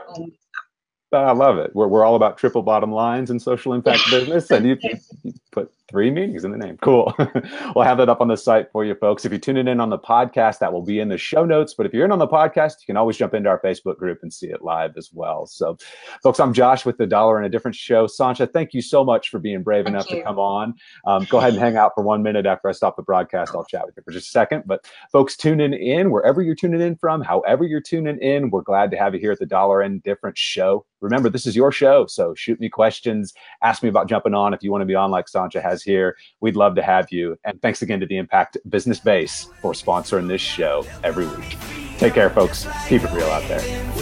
I 1.15 1.33
love 1.33 1.59
it. 1.59 1.71
We're, 1.75 1.89
we're 1.89 2.05
all 2.05 2.17
about 2.17 2.39
triple 2.39 2.63
bottom 2.63 2.93
lines 2.93 3.31
and 3.31 3.41
social 3.41 3.73
impact 3.73 4.03
business, 4.11 4.51
and 4.51 4.67
you, 4.67 4.77
you, 5.23 5.33
put 5.53 5.73
three 5.89 6.11
meanings 6.11 6.45
in 6.45 6.51
the 6.51 6.59
name. 6.59 6.77
Cool. 6.79 7.15
we'll 7.77 7.85
have 7.85 7.99
that 7.99 8.09
up 8.09 8.21
on 8.21 8.29
the 8.29 8.37
site 8.37 8.71
for 8.73 8.85
you 8.85 8.95
folks. 8.97 9.25
If 9.25 9.31
you're 9.33 9.39
tuning 9.39 9.69
in 9.69 9.81
on 9.81 9.91
the 9.91 9.99
podcast, 9.99 10.59
that 10.59 10.73
will 10.73 10.83
be 10.83 10.99
in 10.99 11.09
the 11.09 11.19
show 11.19 11.45
notes. 11.45 11.75
But 11.75 11.87
if 11.87 11.95
you're 11.95 12.05
in 12.05 12.13
on 12.13 12.19
the 12.19 12.27
podcast, 12.27 12.81
you 12.81 12.87
can 12.87 12.97
always 12.97 13.17
jump 13.17 13.35
into 13.35 13.49
our 13.49 13.61
Facebook 13.61 13.97
group 13.97 14.19
and 14.23 14.33
see 14.33 14.49
it 14.49 14.63
live 14.63 14.97
as 14.97 15.11
well. 15.13 15.47
So, 15.47 15.77
folks, 16.23 16.41
I'm 16.41 16.53
Josh 16.53 16.85
with 16.85 16.97
the 16.97 17.07
Dollar 17.07 17.37
and 17.37 17.47
a 17.47 17.49
Different 17.49 17.77
show. 17.77 18.07
Sanchia, 18.07 18.53
thank 18.53 18.75
you 18.75 18.83
so 18.83 19.05
much 19.05 19.29
for 19.29 19.39
being 19.39 19.63
brave 19.63 19.85
thank 19.85 19.95
enough 19.95 20.11
you. 20.11 20.17
to 20.17 20.23
come 20.23 20.39
on. 20.39 20.75
Um, 21.07 21.27
go 21.31 21.39
ahead 21.39 21.53
and 21.53 21.63
hang 21.63 21.77
out 21.77 21.93
for 21.95 22.03
one 22.03 22.23
minute 22.23 22.47
after 22.47 22.69
I 22.69 22.73
stop 22.73 22.97
the 22.97 23.03
broadcast. 23.03 23.55
I'll 23.55 23.65
chat 23.65 23.87
with 23.87 23.97
you 23.97 24.03
for 24.03 24.11
just 24.11 24.27
a 24.27 24.31
second. 24.31 24.65
But 24.67 24.85
folks, 25.13 25.37
tuning 25.37 25.73
in 25.73 26.11
wherever 26.11 26.43
you're 26.43 26.57
tuning 26.57 26.81
in 26.81 26.97
from, 26.97 27.23
however 27.23 27.65
you're 27.65 27.81
tuning 27.81 28.19
in, 28.19 28.51
we're 28.51 28.63
glad 28.63 28.91
to 28.91 28.97
have 28.97 29.15
you 29.15 29.21
here 29.21 29.33
at 29.33 29.39
the 29.39 29.47
Dollar 29.47 29.83
and 29.83 30.03
Different 30.03 30.37
show. 30.37 30.85
Remember, 31.05 31.29
this 31.29 31.47
is 31.47 31.55
your 31.55 31.71
show, 31.71 32.07
so 32.07 32.35
shoot 32.35 32.59
me 32.59 32.71
questions. 32.71 33.35
Ask 33.63 33.83
me 33.83 33.91
about 33.91 34.09
jumping 34.09 34.33
on 34.33 34.55
if 34.55 34.63
you 34.63 34.73
want 34.73 34.83
to 34.83 34.87
be 34.87 34.95
on 34.95 35.11
like 35.11 35.27
Sanchia 35.27 35.63
has 35.63 35.83
here. 35.83 36.17
We'd 36.41 36.57
love 36.57 36.75
to 36.77 36.83
have 36.83 37.13
you. 37.13 37.37
And 37.45 37.61
thanks 37.61 37.83
again 37.83 38.01
to 38.01 38.07
the 38.07 38.17
Impact 38.17 38.57
Business 38.71 38.99
Base 38.99 39.49
for 39.61 39.73
sponsoring 39.73 40.29
this 40.29 40.41
show 40.41 40.87
every 41.03 41.27
week. 41.27 41.57
Take 41.99 42.15
care, 42.15 42.31
folks. 42.31 42.67
Keep 42.89 43.05
it 43.05 43.13
real 43.13 43.27
out 43.27 43.47
there. 43.49 43.94